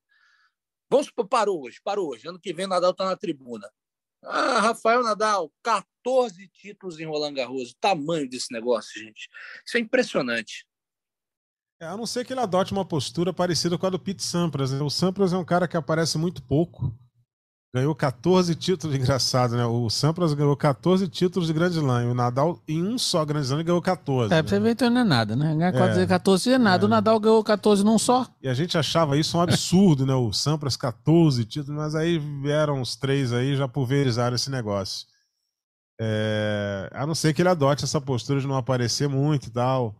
Vamos 0.95 1.09
supor, 1.09 1.27
parou 1.27 1.65
hoje, 1.65 1.81
parou 1.83 2.11
hoje. 2.11 2.29
Ano 2.29 2.39
que 2.39 2.53
vem 2.53 2.69
Nadal 2.69 2.93
está 2.93 3.05
na 3.05 3.17
tribuna. 3.17 3.69
Ah, 4.23 4.61
Rafael 4.61 5.03
Nadal, 5.03 5.53
14 5.61 6.47
títulos 6.47 7.01
em 7.01 7.05
Roland 7.05 7.35
Garros. 7.35 7.73
O 7.73 7.77
tamanho 7.81 8.31
desse 8.31 8.53
negócio, 8.53 9.03
gente. 9.03 9.29
Isso 9.67 9.77
é 9.77 9.81
impressionante. 9.81 10.65
É, 11.81 11.87
a 11.87 11.97
não 11.97 12.07
ser 12.07 12.25
que 12.25 12.33
ele 12.33 12.39
adote 12.39 12.73
uma 12.73 12.85
postura 12.85 13.33
parecida 13.33 13.77
com 13.77 13.85
a 13.85 13.91
do 13.91 13.99
Pete 13.99 14.23
Sampras. 14.23 14.71
Né? 14.71 14.81
O 14.83 14.89
Sampras 14.89 15.33
é 15.33 15.37
um 15.37 15.45
cara 15.45 15.67
que 15.67 15.77
aparece 15.77 16.17
muito 16.17 16.41
pouco. 16.45 16.97
Ganhou 17.75 17.93
14 17.93 18.55
títulos, 18.55 18.95
engraçado, 18.95 19.57
né? 19.57 19.67
O 19.67 19.91
Sampras 19.91 20.33
ganhou 20.33 20.57
14 20.57 21.09
títulos 21.09 21.49
de 21.49 21.53
Grand 21.53 21.71
Slam. 21.71 22.05
E 22.05 22.07
o 22.07 22.15
Nadal, 22.15 22.63
em 22.69 22.81
um 22.81 22.97
só 22.97 23.25
Grand 23.25 23.41
Slam, 23.41 23.65
ganhou 23.65 23.83
14. 23.83 24.33
É, 24.33 24.41
pra 24.41 24.49
você 24.49 24.61
ver, 24.61 24.71
então 24.71 24.89
não 24.89 25.01
é 25.01 25.05
nada, 25.05 25.35
né? 25.35 25.53
Ganhar 25.57 25.99
é. 25.99 26.07
14 26.07 26.53
é 26.53 26.57
nada. 26.57 26.85
É. 26.85 26.87
O 26.87 26.89
Nadal 26.89 27.19
ganhou 27.19 27.43
14 27.43 27.83
num 27.83 27.99
só. 27.99 28.29
E 28.41 28.49
a 28.49 28.55
gente 28.55 28.79
achava 28.79 29.19
isso 29.19 29.37
um 29.37 29.41
absurdo, 29.41 30.07
né? 30.07 30.15
O 30.15 30.33
Sampras 30.33 30.77
14 30.77 31.45
títulos, 31.45 31.77
mas 31.77 31.97
aí 31.97 32.17
vieram 32.17 32.81
os 32.81 32.95
três 32.95 33.33
aí 33.33 33.57
já 33.57 33.67
pulverizaram 33.67 34.37
esse 34.37 34.53
negócio. 34.53 35.09
É... 36.01 36.89
A 36.93 37.05
não 37.05 37.15
ser 37.17 37.35
que 37.35 37.43
ele 37.43 37.49
adote 37.49 37.83
essa 37.83 38.01
postura 38.01 38.41
de 38.41 38.47
não 38.47 38.57
aparecer 38.57 39.09
muito 39.09 39.49
e 39.49 39.51
tal 39.51 39.97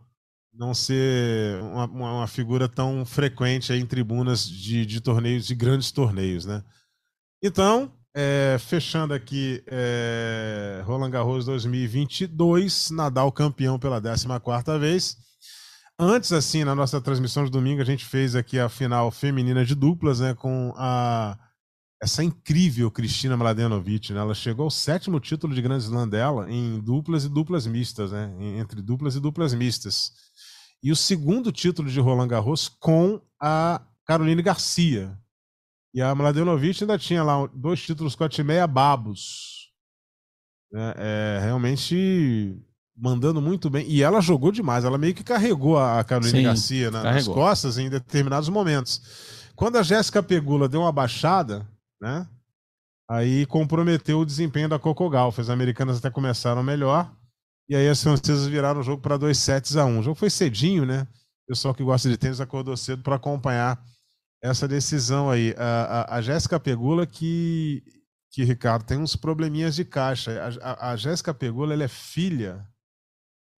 não 0.57 0.73
ser 0.73 1.61
uma, 1.61 1.85
uma, 1.85 2.27
figura 2.27 2.69
tão 2.69 3.05
frequente 3.05 3.73
em 3.73 3.85
tribunas 3.85 4.47
de, 4.47 4.85
de, 4.85 5.01
torneios, 5.01 5.45
de 5.45 5.53
grandes 5.53 5.91
torneios, 5.91 6.45
né? 6.45 6.63
Então, 7.47 7.91
é, 8.11 8.57
fechando 8.59 9.13
aqui 9.13 9.63
é, 9.67 10.81
Roland 10.83 11.11
Garros 11.11 11.45
2022, 11.45 12.89
Nadal 12.89 13.31
campeão 13.31 13.77
pela 13.77 14.01
14ª 14.01 14.79
vez. 14.79 15.15
Antes, 15.99 16.31
assim, 16.31 16.63
na 16.63 16.73
nossa 16.73 16.99
transmissão 16.99 17.45
de 17.45 17.51
domingo, 17.51 17.83
a 17.83 17.85
gente 17.85 18.03
fez 18.03 18.35
aqui 18.35 18.57
a 18.57 18.67
final 18.67 19.11
feminina 19.11 19.63
de 19.63 19.75
duplas, 19.75 20.21
né, 20.21 20.33
com 20.33 20.73
a 20.75 21.37
essa 22.01 22.23
incrível 22.23 22.89
Cristina 22.89 23.37
Mladenovic, 23.37 24.11
né? 24.11 24.21
Ela 24.21 24.33
chegou 24.33 24.63
ao 24.63 24.71
sétimo 24.71 25.19
título 25.19 25.53
de 25.53 25.61
Grand 25.61 25.77
Slam 25.77 26.09
dela 26.09 26.51
em 26.51 26.79
duplas 26.79 27.25
e 27.25 27.29
duplas 27.29 27.67
mistas, 27.67 28.11
né? 28.11 28.35
Entre 28.57 28.81
duplas 28.81 29.15
e 29.15 29.19
duplas 29.19 29.53
mistas 29.53 30.11
e 30.81 30.91
o 30.91 30.95
segundo 30.95 31.51
título 31.51 31.91
de 31.91 31.99
Roland 31.99 32.27
Garros 32.27 32.67
com 32.67 33.21
a 33.39 33.81
Caroline 34.03 34.41
Garcia. 34.41 35.15
E 35.95 36.01
a 36.01 36.13
Mladenovic 36.13 36.83
ainda 36.83 36.97
tinha 36.97 37.23
lá 37.23 37.47
dois 37.53 37.81
títulos 37.81 38.15
com 38.15 38.25
a 38.25 38.29
Timeia 38.29 38.67
Babos. 38.67 39.71
É, 40.73 41.37
é, 41.37 41.39
realmente 41.41 42.61
mandando 42.93 43.41
muito 43.41 43.69
bem. 43.69 43.87
E 43.87 44.03
ela 44.03 44.19
jogou 44.19 44.51
demais. 44.51 44.83
Ela 44.83 44.97
meio 44.97 45.15
que 45.15 45.23
carregou 45.23 45.79
a 45.79 46.03
Caroline 46.03 46.39
Sim, 46.39 46.43
Garcia 46.43 46.91
na, 46.91 47.01
nas 47.01 47.25
costas 47.25 47.77
em 47.77 47.89
determinados 47.89 48.49
momentos. 48.49 49.01
Quando 49.55 49.77
a 49.77 49.83
Jéssica 49.83 50.21
Pegula 50.21 50.67
deu 50.67 50.81
uma 50.81 50.91
baixada, 50.91 51.65
né? 52.01 52.27
Aí 53.09 53.45
comprometeu 53.45 54.19
o 54.19 54.25
desempenho 54.25 54.67
da 54.67 54.77
Coco 54.77 55.09
Gauff. 55.09 55.39
As 55.39 55.49
americanas 55.49 55.99
até 55.99 56.09
começaram 56.09 56.61
melhor. 56.61 57.09
E 57.69 57.75
aí 57.75 57.87
as 57.87 58.03
francesas 58.03 58.47
viraram 58.47 58.81
o 58.81 58.83
jogo 58.83 59.01
para 59.01 59.15
2 59.15 59.37
sets 59.37 59.77
a 59.77 59.85
1. 59.85 59.89
Um. 59.89 59.99
O 59.99 60.03
jogo 60.03 60.19
foi 60.19 60.29
cedinho, 60.29 60.85
né? 60.85 61.07
O 61.45 61.53
pessoal 61.53 61.73
que 61.73 61.85
gosta 61.85 62.09
de 62.09 62.17
tênis 62.17 62.41
acordou 62.41 62.75
cedo 62.75 63.01
para 63.01 63.15
acompanhar 63.15 63.81
essa 64.41 64.67
decisão 64.67 65.29
aí. 65.29 65.55
A, 65.57 66.13
a, 66.13 66.15
a 66.17 66.21
Jéssica 66.21 66.59
Pegula, 66.59 67.05
que, 67.05 67.83
que, 68.31 68.43
Ricardo, 68.43 68.85
tem 68.85 68.97
uns 68.97 69.15
probleminhas 69.15 69.75
de 69.75 69.85
caixa. 69.85 70.31
A, 70.61 70.91
a, 70.91 70.95
Jéssica 70.95 71.33
Pegula, 71.33 71.73
ela 71.73 71.83
é 71.83 71.87
filha 71.87 72.67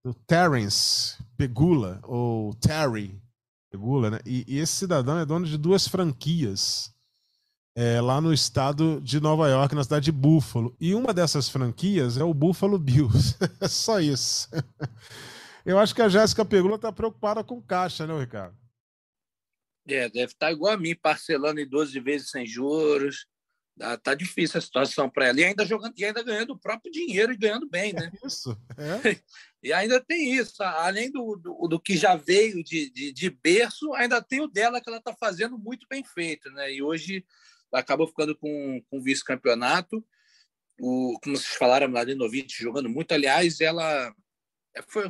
do 0.03 0.13
Terence 0.13 1.17
Pegula, 1.35 1.99
ou 2.03 2.53
Terry 2.55 3.21
Pegula, 3.69 4.09
né? 4.11 4.19
E, 4.25 4.45
e 4.47 4.57
esse 4.57 4.73
cidadão 4.73 5.19
é 5.19 5.25
dono 5.25 5.45
de 5.45 5.57
duas 5.57 5.87
franquias 5.87 6.95
é, 7.75 8.01
lá 8.01 8.19
no 8.19 8.33
estado 8.33 8.99
de 9.01 9.19
Nova 9.19 9.47
York, 9.47 9.75
na 9.75 9.83
cidade 9.83 10.05
de 10.05 10.11
Buffalo. 10.11 10.75
E 10.79 10.95
uma 10.95 11.13
dessas 11.13 11.47
franquias 11.47 12.17
é 12.17 12.23
o 12.23 12.33
Buffalo 12.33 12.79
Bills. 12.79 13.35
É 13.61 13.67
só 13.69 13.99
isso. 13.99 14.49
Eu 15.63 15.77
acho 15.77 15.93
que 15.93 16.01
a 16.01 16.09
Jéssica 16.09 16.43
Pegula 16.43 16.75
está 16.75 16.91
preocupada 16.91 17.43
com 17.43 17.61
caixa, 17.61 18.07
né, 18.07 18.19
Ricardo? 18.19 18.55
É, 19.87 20.09
deve 20.09 20.33
estar 20.33 20.47
tá 20.47 20.51
igual 20.51 20.73
a 20.73 20.77
mim, 20.77 20.95
parcelando 20.95 21.59
em 21.59 21.67
12 21.67 21.99
vezes 21.99 22.29
sem 22.29 22.45
juros. 22.45 23.25
Tá, 23.77 23.95
tá 23.95 24.15
difícil 24.15 24.57
a 24.57 24.61
situação 24.61 25.09
para 25.09 25.27
ela. 25.27 25.39
E 25.39 25.43
ainda 25.43 25.65
jogando, 25.65 25.93
e 25.95 26.03
ainda 26.03 26.23
ganhando 26.23 26.53
o 26.53 26.59
próprio 26.59 26.91
dinheiro 26.91 27.31
e 27.31 27.37
ganhando 27.37 27.69
bem, 27.69 27.93
né? 27.93 28.11
É 28.13 28.27
isso. 28.27 28.57
É. 28.77 29.17
E 29.63 29.73
ainda 29.73 29.99
tem 29.99 30.33
isso, 30.33 30.63
além 30.63 31.11
do, 31.11 31.35
do, 31.35 31.67
do 31.67 31.79
que 31.79 31.97
já 31.97 32.15
veio 32.15 32.63
de, 32.63 32.89
de, 32.91 33.11
de, 33.11 33.29
berço, 33.29 33.91
ainda 33.95 34.21
tem 34.21 34.39
o 34.39 34.47
dela 34.47 34.79
que 34.79 34.87
ela 34.87 34.99
está 34.99 35.13
fazendo 35.13 35.57
muito 35.57 35.85
bem 35.89 36.03
feito, 36.05 36.49
né? 36.51 36.71
E 36.71 36.81
hoje 36.81 37.25
acabou 37.73 38.07
ficando 38.07 38.37
com, 38.37 38.81
com 38.89 39.01
vice-campeonato. 39.01 40.05
O, 40.79 41.19
como 41.21 41.35
vocês 41.35 41.55
falaram, 41.55 41.87
a 41.87 41.89
Mladenovic 41.89 42.53
jogando 42.53 42.87
muito. 42.87 43.11
Aliás, 43.11 43.59
ela 43.59 44.13
foi 44.87 45.09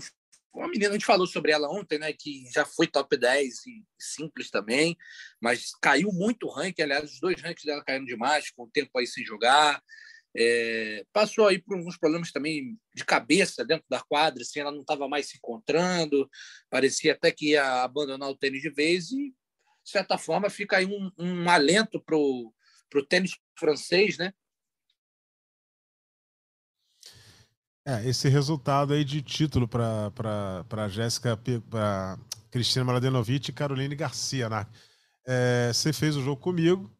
uma 0.57 0.67
menina, 0.67 0.89
a 0.89 0.93
gente 0.93 1.05
falou 1.05 1.27
sobre 1.27 1.51
ela 1.51 1.69
ontem, 1.69 1.99
né? 1.99 2.11
Que 2.13 2.43
já 2.53 2.65
foi 2.65 2.87
top 2.87 3.15
10 3.17 3.53
e 3.67 3.83
simples 3.99 4.49
também, 4.49 4.97
mas 5.41 5.71
caiu 5.81 6.11
muito 6.11 6.47
o 6.47 6.51
ranking. 6.51 6.81
Aliás, 6.81 7.11
os 7.11 7.19
dois 7.19 7.41
rankings 7.41 7.65
dela 7.65 7.83
caíram 7.83 8.05
demais, 8.05 8.51
com 8.51 8.63
o 8.63 8.69
tempo 8.69 8.97
aí 8.97 9.07
sem 9.07 9.23
jogar. 9.23 9.81
É, 10.35 11.03
passou 11.11 11.47
aí 11.47 11.59
por 11.59 11.77
alguns 11.77 11.97
problemas 11.97 12.31
também 12.31 12.77
de 12.93 13.03
cabeça 13.03 13.65
dentro 13.65 13.85
da 13.89 14.01
quadra, 14.01 14.43
assim, 14.43 14.59
ela 14.59 14.71
não 14.71 14.81
estava 14.81 15.07
mais 15.07 15.29
se 15.29 15.37
encontrando, 15.37 16.29
parecia 16.69 17.13
até 17.13 17.31
que 17.31 17.51
ia 17.51 17.81
abandonar 17.81 18.29
o 18.29 18.37
tênis 18.37 18.61
de 18.61 18.69
vez 18.69 19.09
e 19.09 19.33
de 19.87 19.91
certa 19.91 20.17
forma, 20.17 20.49
fica 20.49 20.77
aí 20.77 20.85
um, 20.85 21.09
um 21.17 21.49
alento 21.49 22.03
para 22.03 22.17
o 22.17 22.53
tênis 23.07 23.31
francês, 23.57 24.17
né? 24.17 24.33
É, 27.87 28.05
esse 28.05 28.27
resultado 28.27 28.91
aí 28.91 29.05
de 29.05 29.21
título 29.21 29.65
para 29.65 30.89
Jéssica, 30.89 31.39
para 31.69 32.19
Cristina 32.51 32.83
Mladenovic 32.83 33.49
e 33.49 33.53
Caroline 33.53 33.95
Garcia, 33.95 34.49
né? 34.49 34.67
É, 35.25 35.71
você 35.73 35.93
fez 35.93 36.17
o 36.17 36.21
jogo 36.21 36.41
comigo, 36.41 36.91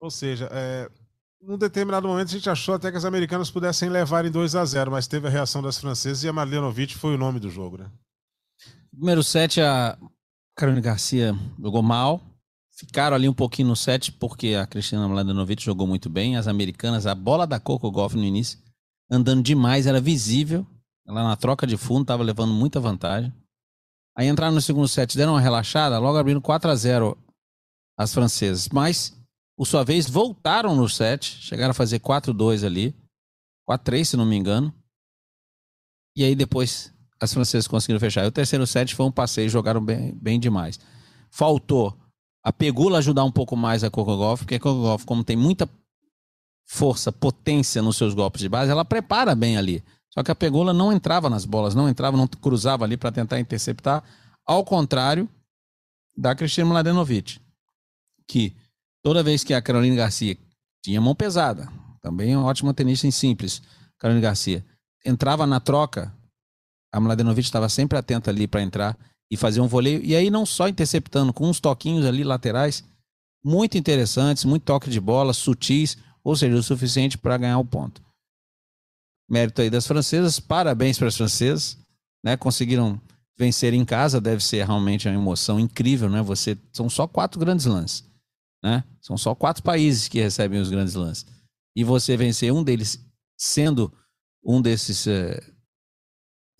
ou 0.00 0.10
seja, 0.10 0.48
é, 0.50 0.90
num 1.38 1.58
determinado 1.58 2.08
momento 2.08 2.28
a 2.28 2.32
gente 2.32 2.48
achou 2.48 2.76
até 2.76 2.90
que 2.90 2.96
as 2.96 3.04
americanas 3.04 3.50
pudessem 3.50 3.90
levar 3.90 4.24
em 4.24 4.30
2 4.30 4.54
a 4.54 4.64
0 4.64 4.90
mas 4.90 5.06
teve 5.06 5.26
a 5.26 5.30
reação 5.30 5.60
das 5.60 5.76
francesas 5.76 6.24
e 6.24 6.28
a 6.28 6.32
Mladenovic 6.32 6.96
foi 6.96 7.14
o 7.14 7.18
nome 7.18 7.38
do 7.38 7.50
jogo, 7.50 7.76
né? 7.76 7.90
Número 8.90 9.22
7, 9.22 9.60
a 9.60 9.98
Carolina 10.56 10.80
Garcia 10.80 11.34
jogou 11.60 11.82
mal. 11.82 12.22
Ficaram 12.74 13.16
ali 13.16 13.28
um 13.28 13.34
pouquinho 13.34 13.68
no 13.68 13.76
set, 13.76 14.12
porque 14.12 14.54
a 14.54 14.66
Cristina 14.66 15.06
Mladenovic 15.06 15.62
jogou 15.62 15.86
muito 15.86 16.08
bem. 16.08 16.38
As 16.38 16.48
americanas, 16.48 17.06
a 17.06 17.14
bola 17.14 17.46
da 17.46 17.60
Coco 17.60 17.90
Golf 17.90 18.14
no 18.14 18.24
início, 18.24 18.58
andando 19.10 19.42
demais, 19.42 19.86
era 19.86 20.00
visível. 20.00 20.66
Ela 21.06 21.22
na 21.22 21.36
troca 21.36 21.66
de 21.66 21.76
fundo 21.76 22.02
estava 22.02 22.22
levando 22.22 22.52
muita 22.52 22.80
vantagem. 22.80 23.32
Aí 24.16 24.28
entraram 24.28 24.54
no 24.54 24.60
segundo 24.60 24.88
set, 24.88 25.16
deram 25.16 25.34
uma 25.34 25.40
relaxada, 25.40 25.98
logo 25.98 26.18
abrindo 26.18 26.40
4 26.40 26.70
a 26.70 26.74
0 26.74 27.18
as 27.98 28.12
francesas. 28.12 28.68
Mas, 28.70 29.16
por 29.56 29.66
sua 29.66 29.84
vez, 29.84 30.08
voltaram 30.08 30.74
no 30.74 30.88
set, 30.88 31.38
chegaram 31.42 31.70
a 31.70 31.74
fazer 31.74 32.00
4-2 32.00 32.64
ali. 32.64 32.94
4-3, 33.68 34.04
se 34.04 34.16
não 34.16 34.24
me 34.24 34.36
engano. 34.36 34.72
E 36.16 36.24
aí 36.24 36.34
depois 36.34 36.92
as 37.20 37.32
francesas 37.32 37.68
conseguiram 37.68 38.00
fechar. 38.00 38.24
E 38.24 38.28
o 38.28 38.32
terceiro 38.32 38.66
set 38.66 38.94
foi 38.94 39.06
um 39.06 39.12
passeio, 39.12 39.50
jogaram 39.50 39.84
bem, 39.84 40.14
bem 40.14 40.40
demais. 40.40 40.78
Faltou 41.30 41.96
a 42.42 42.52
Pegula 42.52 42.98
ajudar 42.98 43.24
um 43.24 43.32
pouco 43.32 43.56
mais 43.56 43.82
a 43.82 43.90
Coco 43.90 44.16
Golf, 44.16 44.40
porque 44.40 44.54
a 44.54 44.60
Coco 44.60 44.80
Golf, 44.80 45.04
como 45.04 45.24
tem 45.24 45.36
muita 45.36 45.68
força, 46.66 47.12
potência 47.12 47.80
nos 47.80 47.96
seus 47.96 48.12
golpes 48.12 48.40
de 48.40 48.48
base, 48.48 48.70
ela 48.70 48.84
prepara 48.84 49.34
bem 49.34 49.56
ali. 49.56 49.82
Só 50.12 50.22
que 50.22 50.30
a 50.30 50.34
Pegula 50.34 50.72
não 50.72 50.92
entrava 50.92 51.30
nas 51.30 51.44
bolas, 51.44 51.74
não 51.74 51.88
entrava, 51.88 52.16
não 52.16 52.26
cruzava 52.26 52.84
ali 52.84 52.96
para 52.96 53.12
tentar 53.12 53.38
interceptar, 53.38 54.02
ao 54.44 54.64
contrário 54.64 55.28
da 56.16 56.34
Cristina 56.34 56.66
Mladenovic, 56.66 57.38
que 58.26 58.54
toda 59.02 59.22
vez 59.22 59.44
que 59.44 59.52
a 59.52 59.62
Carolina 59.62 59.94
Garcia 59.94 60.36
tinha 60.82 61.00
mão 61.00 61.14
pesada, 61.14 61.68
também 62.00 62.32
é 62.32 62.38
uma 62.38 62.46
ótima 62.46 62.72
tenista 62.72 63.06
em 63.06 63.10
simples, 63.10 63.62
Carolina 63.98 64.22
Garcia, 64.22 64.64
entrava 65.04 65.46
na 65.46 65.60
troca, 65.60 66.12
a 66.92 66.98
Mladenovic 66.98 67.46
estava 67.46 67.68
sempre 67.68 67.98
atenta 67.98 68.30
ali 68.30 68.46
para 68.46 68.62
entrar 68.62 68.96
e 69.30 69.36
fazer 69.36 69.60
um 69.60 69.66
voleio. 69.68 70.02
E 70.02 70.16
aí 70.16 70.30
não 70.30 70.46
só 70.46 70.68
interceptando, 70.68 71.32
com 71.32 71.48
uns 71.48 71.60
toquinhos 71.60 72.06
ali 72.06 72.24
laterais, 72.24 72.84
muito 73.44 73.76
interessantes, 73.76 74.44
muito 74.44 74.62
toque 74.62 74.88
de 74.88 75.00
bola, 75.00 75.32
sutis, 75.32 75.98
ou 76.26 76.34
seja, 76.34 76.56
o 76.56 76.62
suficiente 76.62 77.16
para 77.16 77.36
ganhar 77.36 77.56
o 77.56 77.64
ponto. 77.64 78.02
Mérito 79.30 79.62
aí 79.62 79.70
das 79.70 79.86
francesas, 79.86 80.40
parabéns 80.40 80.98
para 80.98 81.06
as 81.06 81.16
francesas, 81.16 81.78
né? 82.24 82.36
Conseguiram 82.36 83.00
vencer 83.38 83.72
em 83.72 83.84
casa, 83.84 84.20
deve 84.20 84.42
ser 84.42 84.66
realmente 84.66 85.06
uma 85.06 85.14
emoção 85.14 85.60
incrível, 85.60 86.10
né? 86.10 86.20
Você 86.22 86.58
são 86.72 86.90
só 86.90 87.06
quatro 87.06 87.38
grandes 87.38 87.66
lances, 87.66 88.04
né? 88.60 88.82
São 89.00 89.16
só 89.16 89.36
quatro 89.36 89.62
países 89.62 90.08
que 90.08 90.20
recebem 90.20 90.60
os 90.60 90.68
grandes 90.68 90.94
lances. 90.94 91.24
E 91.76 91.84
você 91.84 92.16
vencer 92.16 92.52
um 92.52 92.64
deles 92.64 92.98
sendo 93.38 93.92
um 94.44 94.60
desses 94.60 95.06
é, 95.06 95.40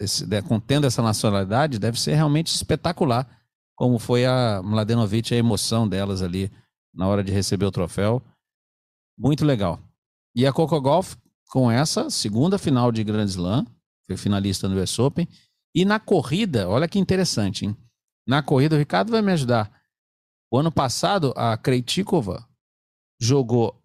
esse, 0.01 0.25
né, 0.29 0.43
contendo 0.43 0.87
essa 0.87 1.03
nacionalidade, 1.03 1.81
deve 1.81 2.01
ser 2.01 2.15
realmente 2.15 2.55
espetacular, 2.55 3.29
como 3.75 3.99
foi 3.99 4.27
a 4.27 4.63
Mladenovic, 4.63 5.35
a 5.35 5.39
emoção 5.39 5.89
delas 5.89 6.23
ali 6.23 6.53
na 6.95 7.09
hora 7.09 7.25
de 7.25 7.33
receber 7.33 7.67
o 7.67 7.73
troféu. 7.73 8.23
Muito 9.19 9.45
legal. 9.45 9.81
E 10.35 10.47
a 10.47 10.53
Coco 10.53 10.81
Golf 10.81 11.17
com 11.49 11.71
essa 11.71 12.11
segunda 12.11 12.59
final 12.59 12.91
de 12.91 13.05
Grand 13.05 13.25
Slam, 13.25 13.67
foi 14.07 14.17
finalista 14.17 14.69
no 14.69 14.81
US 14.81 14.99
Open, 14.99 15.29
e 15.75 15.85
na 15.85 15.99
corrida, 15.99 16.69
olha 16.69 16.89
que 16.89 16.99
interessante, 16.99 17.67
hein? 17.67 17.77
Na 18.27 18.43
corrida, 18.43 18.75
o 18.75 18.79
Ricardo 18.79 19.11
vai 19.11 19.23
me 19.23 19.33
ajudar. 19.33 19.71
O 20.51 20.59
ano 20.59 20.73
passado, 20.73 21.33
a 21.37 21.57
Krejcikova 21.57 22.47
jogou 23.21 23.81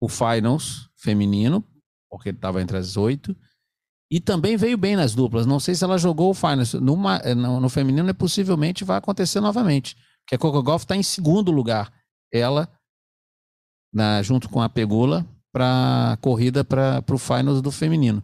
o 0.00 0.08
Finals 0.08 0.88
feminino, 0.96 1.64
porque 2.10 2.30
ele 2.30 2.38
estava 2.38 2.62
entre 2.62 2.76
as 2.76 2.96
oito, 2.96 3.36
e 4.10 4.20
também 4.20 4.56
veio 4.56 4.78
bem 4.78 4.96
nas 4.96 5.14
duplas. 5.14 5.44
Não 5.44 5.60
sei 5.60 5.74
se 5.74 5.84
ela 5.84 5.98
jogou 5.98 6.30
o 6.30 6.34
Finals. 6.34 6.72
Numa, 6.74 7.18
eh, 7.18 7.34
no, 7.34 7.60
no 7.60 7.68
feminino, 7.68 8.08
é 8.08 8.14
possivelmente 8.14 8.84
vai 8.84 8.96
acontecer 8.96 9.40
novamente. 9.40 9.96
Porque 10.22 10.34
a 10.34 10.38
Coco 10.38 10.62
Golf 10.62 10.82
está 10.82 10.96
em 10.96 11.02
segundo 11.02 11.50
lugar. 11.50 11.92
Ela, 12.32 12.70
na, 13.98 14.22
junto 14.22 14.48
com 14.48 14.62
a 14.62 14.68
Pegula, 14.68 15.26
para 15.52 16.16
corrida 16.20 16.64
para 16.64 17.02
o 17.10 17.18
Finals 17.18 17.60
do 17.60 17.72
feminino 17.72 18.22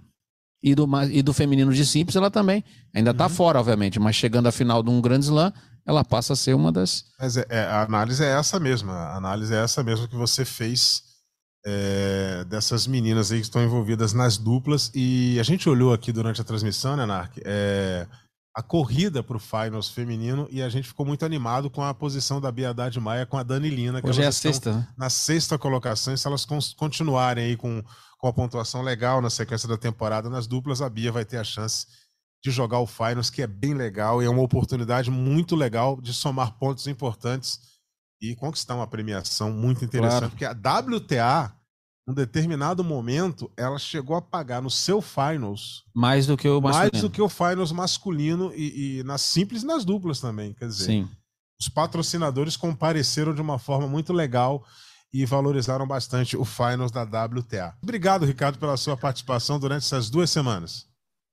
e 0.62 0.74
do, 0.74 0.88
e 1.10 1.22
do 1.22 1.34
feminino 1.34 1.74
de 1.74 1.84
simples, 1.84 2.16
ela 2.16 2.30
também 2.30 2.64
ainda 2.94 3.10
está 3.10 3.24
uhum. 3.24 3.30
fora, 3.30 3.60
obviamente, 3.60 4.00
mas 4.00 4.16
chegando 4.16 4.46
à 4.46 4.52
final 4.52 4.82
de 4.82 4.88
um 4.88 5.00
grande 5.00 5.26
slam, 5.26 5.52
ela 5.87 6.02
passa 6.02 6.32
a 6.32 6.37
ser 6.37 6.54
uma 6.54 6.72
das. 6.72 7.04
Mas 7.20 7.37
é, 7.37 7.44
é, 7.50 7.60
a 7.64 7.82
análise 7.82 8.24
é 8.24 8.30
essa 8.30 8.58
mesma. 8.58 8.94
A 8.94 9.16
análise 9.16 9.54
é 9.54 9.62
essa 9.62 9.82
mesma 9.82 10.08
que 10.08 10.16
você 10.16 10.42
fez 10.42 11.02
é, 11.66 12.44
dessas 12.48 12.87
meninas 12.87 13.30
aí 13.30 13.40
que 13.40 13.44
estão 13.44 13.62
envolvidas 13.62 14.14
nas 14.14 14.38
duplas. 14.38 14.90
E 14.94 15.38
a 15.38 15.42
gente 15.42 15.68
olhou 15.68 15.92
aqui 15.92 16.10
durante 16.12 16.40
a 16.40 16.44
transmissão, 16.44 16.96
né, 16.96 17.04
Nark? 17.04 17.38
É, 17.44 18.06
a 18.54 18.62
corrida 18.62 19.22
para 19.22 19.36
o 19.36 19.40
Finals 19.40 19.88
feminino 19.88 20.46
e 20.50 20.62
a 20.62 20.68
gente 20.68 20.86
ficou 20.86 21.04
muito 21.04 21.24
animado 21.24 21.68
com 21.68 21.82
a 21.82 21.92
posição 21.92 22.40
da 22.40 22.52
Bia 22.52 22.70
Haddad 22.70 22.98
Maia 23.00 23.26
com 23.26 23.36
a 23.36 23.42
Dani 23.42 23.68
Lina. 23.68 24.00
Que 24.00 24.08
Hoje 24.08 24.22
é 24.22 24.26
a 24.26 24.32
sexta, 24.32 24.72
né? 24.72 24.88
Na 24.96 25.10
sexta 25.10 25.58
colocação, 25.58 26.14
e 26.14 26.18
se 26.18 26.26
elas 26.26 26.46
continuarem 26.76 27.44
aí 27.44 27.56
com 27.56 27.82
com 28.24 28.28
a 28.28 28.32
pontuação 28.32 28.80
legal 28.80 29.20
na 29.20 29.28
sequência 29.28 29.68
da 29.68 29.76
temporada 29.76 30.30
nas 30.30 30.46
duplas, 30.46 30.80
a 30.80 30.88
Bia 30.88 31.12
vai 31.12 31.26
ter 31.26 31.36
a 31.36 31.44
chance 31.44 31.86
de 32.42 32.50
jogar 32.50 32.78
o 32.78 32.86
Finals, 32.86 33.28
que 33.28 33.42
é 33.42 33.46
bem 33.46 33.74
legal 33.74 34.22
e 34.22 34.24
é 34.24 34.30
uma 34.30 34.40
oportunidade 34.40 35.10
muito 35.10 35.54
legal 35.54 36.00
de 36.00 36.14
somar 36.14 36.52
pontos 36.58 36.86
importantes 36.86 37.60
e 38.22 38.34
conquistar 38.34 38.76
uma 38.76 38.86
premiação 38.86 39.50
muito 39.50 39.84
interessante, 39.84 40.18
claro. 40.20 40.30
porque 40.30 40.46
a 40.46 40.52
WTA, 40.52 41.54
num 42.06 42.14
determinado 42.14 42.84
momento, 42.84 43.50
ela 43.56 43.78
chegou 43.78 44.14
a 44.14 44.22
pagar 44.22 44.60
no 44.60 44.70
seu 44.70 45.00
Finals 45.00 45.84
mais 45.94 46.26
do 46.26 46.36
que 46.36 46.48
o 46.48 46.60
masculino. 46.60 46.90
mais 46.92 47.02
do 47.02 47.10
que 47.10 47.22
o 47.22 47.28
Finals 47.28 47.72
masculino 47.72 48.52
e, 48.54 48.98
e 48.98 49.02
nas 49.04 49.22
simples 49.22 49.62
e 49.62 49.66
nas 49.66 49.84
duplas 49.84 50.20
também, 50.20 50.52
quer 50.52 50.68
dizer. 50.68 50.84
Sim. 50.84 51.08
Os 51.58 51.68
patrocinadores 51.68 52.56
compareceram 52.56 53.34
de 53.34 53.40
uma 53.40 53.58
forma 53.58 53.86
muito 53.86 54.12
legal 54.12 54.66
e 55.12 55.24
valorizaram 55.24 55.86
bastante 55.86 56.36
o 56.36 56.44
Finals 56.44 56.90
da 56.90 57.02
WTA. 57.04 57.74
Obrigado, 57.82 58.26
Ricardo, 58.26 58.58
pela 58.58 58.76
sua 58.76 58.96
participação 58.96 59.58
durante 59.58 59.84
essas 59.84 60.10
duas 60.10 60.28
semanas. 60.28 60.86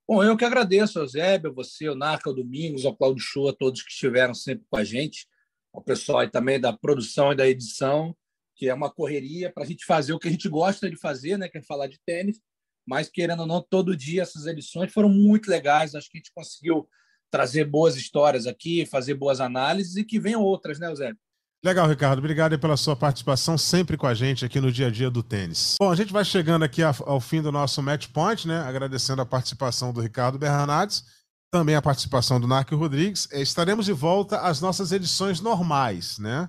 Bom, 0.07 0.23
eu 0.23 0.37
que 0.37 0.45
agradeço 0.45 0.99
ao 0.99 1.07
Zébio, 1.07 1.53
você, 1.53 1.89
o 1.89 1.95
Narca, 1.95 2.29
o 2.29 2.33
Domingos, 2.33 2.85
ao 2.85 2.95
Claudio 2.95 3.23
Show, 3.23 3.49
a 3.49 3.53
todos 3.53 3.81
que 3.81 3.89
estiveram 3.89 4.33
sempre 4.33 4.65
com 4.69 4.77
a 4.77 4.83
gente, 4.83 5.27
ao 5.73 5.81
pessoal 5.81 6.19
aí 6.19 6.29
também 6.29 6.59
da 6.59 6.71
produção 6.71 7.31
e 7.31 7.35
da 7.35 7.47
edição, 7.47 8.15
que 8.61 8.69
é 8.69 8.73
uma 8.75 8.91
correria 8.91 9.51
para 9.51 9.63
a 9.63 9.65
gente 9.65 9.83
fazer 9.83 10.13
o 10.13 10.19
que 10.19 10.27
a 10.27 10.31
gente 10.31 10.47
gosta 10.47 10.87
de 10.87 10.95
fazer, 10.95 11.35
né, 11.35 11.49
que 11.49 11.57
é 11.57 11.61
falar 11.63 11.87
de 11.87 11.99
tênis, 12.05 12.39
mas 12.87 13.09
querendo 13.09 13.39
ou 13.39 13.47
não, 13.47 13.59
todo 13.59 13.97
dia 13.97 14.21
essas 14.21 14.45
edições 14.45 14.93
foram 14.93 15.09
muito 15.09 15.49
legais, 15.49 15.95
acho 15.95 16.07
que 16.11 16.19
a 16.19 16.19
gente 16.19 16.31
conseguiu 16.31 16.87
trazer 17.31 17.65
boas 17.65 17.95
histórias 17.95 18.45
aqui, 18.45 18.85
fazer 18.85 19.15
boas 19.15 19.41
análises 19.41 19.95
e 19.95 20.03
que 20.03 20.19
venham 20.19 20.43
outras, 20.43 20.77
né, 20.77 20.93
Zébio? 20.93 21.17
Legal, 21.65 21.89
Ricardo. 21.89 22.19
Obrigado 22.19 22.59
pela 22.59 22.77
sua 22.77 22.95
participação 22.95 23.57
sempre 23.57 23.97
com 23.97 24.05
a 24.05 24.13
gente 24.13 24.45
aqui 24.45 24.61
no 24.61 24.71
dia 24.71 24.87
a 24.87 24.91
dia 24.91 25.09
do 25.09 25.23
tênis. 25.23 25.77
Bom, 25.79 25.89
a 25.89 25.95
gente 25.95 26.13
vai 26.13 26.23
chegando 26.23 26.61
aqui 26.61 26.83
ao 26.83 27.19
fim 27.19 27.41
do 27.41 27.51
nosso 27.51 27.81
match 27.81 28.09
point, 28.09 28.47
né? 28.47 28.59
Agradecendo 28.59 29.23
a 29.23 29.25
participação 29.25 29.91
do 29.91 30.01
Ricardo 30.01 30.37
Bernardes, 30.37 31.03
também 31.51 31.73
a 31.73 31.81
participação 31.81 32.39
do 32.39 32.47
Narco 32.47 32.75
Rodrigues. 32.75 33.27
É, 33.31 33.41
estaremos 33.41 33.87
de 33.87 33.93
volta 33.93 34.39
às 34.41 34.61
nossas 34.61 34.91
edições 34.91 35.41
normais, 35.41 36.19
né? 36.19 36.47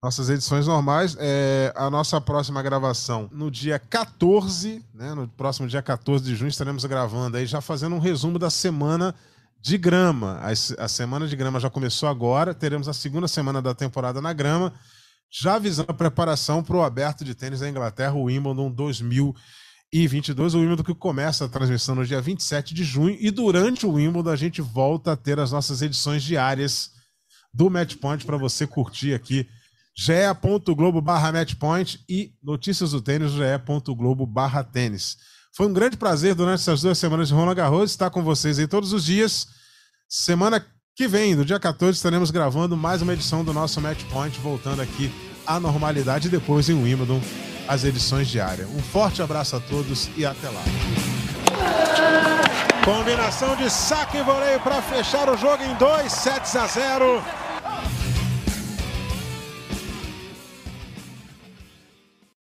Nossas 0.00 0.30
edições 0.30 0.68
normais, 0.68 1.16
é 1.18 1.72
a 1.74 1.90
nossa 1.90 2.20
próxima 2.20 2.62
gravação 2.62 3.28
no 3.32 3.50
dia 3.50 3.80
14, 3.80 4.80
né? 4.94 5.12
No 5.12 5.26
próximo 5.26 5.66
dia 5.66 5.82
14 5.82 6.24
de 6.24 6.36
junho 6.36 6.50
estaremos 6.50 6.84
gravando 6.84 7.36
aí, 7.36 7.44
já 7.46 7.60
fazendo 7.60 7.96
um 7.96 7.98
resumo 7.98 8.38
da 8.38 8.48
semana 8.48 9.12
de 9.60 9.76
grama. 9.76 10.40
A, 10.40 10.84
a 10.84 10.86
semana 10.86 11.26
de 11.26 11.34
grama 11.34 11.58
já 11.58 11.68
começou 11.68 12.08
agora, 12.08 12.54
teremos 12.54 12.86
a 12.86 12.92
segunda 12.92 13.26
semana 13.26 13.60
da 13.60 13.74
temporada 13.74 14.20
na 14.20 14.32
grama, 14.32 14.72
já 15.28 15.58
visando 15.58 15.90
a 15.90 15.94
preparação 15.94 16.62
para 16.62 16.76
o 16.76 16.82
aberto 16.84 17.24
de 17.24 17.34
tênis 17.34 17.58
da 17.58 17.68
Inglaterra, 17.68 18.14
o 18.14 18.26
Wimbledon 18.26 18.70
2022. 18.70 20.54
O 20.54 20.60
Wimbledon 20.60 20.84
que 20.84 20.94
começa 20.94 21.44
a 21.44 21.48
transmissão 21.48 21.96
no 21.96 22.06
dia 22.06 22.20
27 22.20 22.72
de 22.72 22.84
junho 22.84 23.16
e 23.18 23.32
durante 23.32 23.84
o 23.84 23.94
Wimbledon 23.94 24.30
a 24.30 24.36
gente 24.36 24.62
volta 24.62 25.14
a 25.14 25.16
ter 25.16 25.40
as 25.40 25.50
nossas 25.50 25.82
edições 25.82 26.22
diárias 26.22 26.92
do 27.52 27.68
Matchpoint 27.68 28.24
para 28.24 28.36
você 28.36 28.64
curtir 28.64 29.12
aqui 29.12 29.48
ge.globo 30.00 31.00
barra 31.00 31.32
matchpoint 31.32 31.98
e 32.08 32.32
notícias 32.40 32.92
do 32.92 33.02
tênis 33.02 33.32
ge.globo 33.32 34.24
barra 34.24 34.62
tênis. 34.62 35.16
Foi 35.52 35.66
um 35.66 35.72
grande 35.72 35.96
prazer 35.96 36.36
durante 36.36 36.60
essas 36.60 36.82
duas 36.82 36.96
semanas 36.96 37.26
de 37.26 37.34
Roland 37.34 37.56
Garros 37.56 37.90
estar 37.90 38.08
com 38.08 38.22
vocês 38.22 38.60
aí 38.60 38.68
todos 38.68 38.92
os 38.92 39.04
dias. 39.04 39.48
Semana 40.08 40.64
que 40.94 41.08
vem, 41.08 41.34
no 41.34 41.44
dia 41.44 41.58
14, 41.58 41.96
estaremos 41.96 42.30
gravando 42.30 42.76
mais 42.76 43.02
uma 43.02 43.12
edição 43.12 43.42
do 43.42 43.52
nosso 43.52 43.80
Match 43.80 44.04
Point, 44.04 44.38
voltando 44.38 44.80
aqui 44.80 45.10
à 45.44 45.58
normalidade 45.58 46.28
e 46.28 46.30
depois 46.30 46.68
em 46.68 46.80
Wimbledon, 46.80 47.20
as 47.66 47.82
edições 47.82 48.28
diárias. 48.28 48.68
Um 48.70 48.78
forte 48.78 49.20
abraço 49.20 49.56
a 49.56 49.60
todos 49.60 50.08
e 50.16 50.24
até 50.24 50.48
lá. 50.48 50.62
Combinação 52.84 53.56
de 53.56 53.68
saque 53.68 54.18
e 54.18 54.22
voleio 54.22 54.60
para 54.60 54.80
fechar 54.80 55.28
o 55.28 55.36
jogo 55.36 55.64
em 55.64 55.74
2 55.74 56.12
sets 56.12 56.54
a 56.54 56.68
0. 56.68 57.47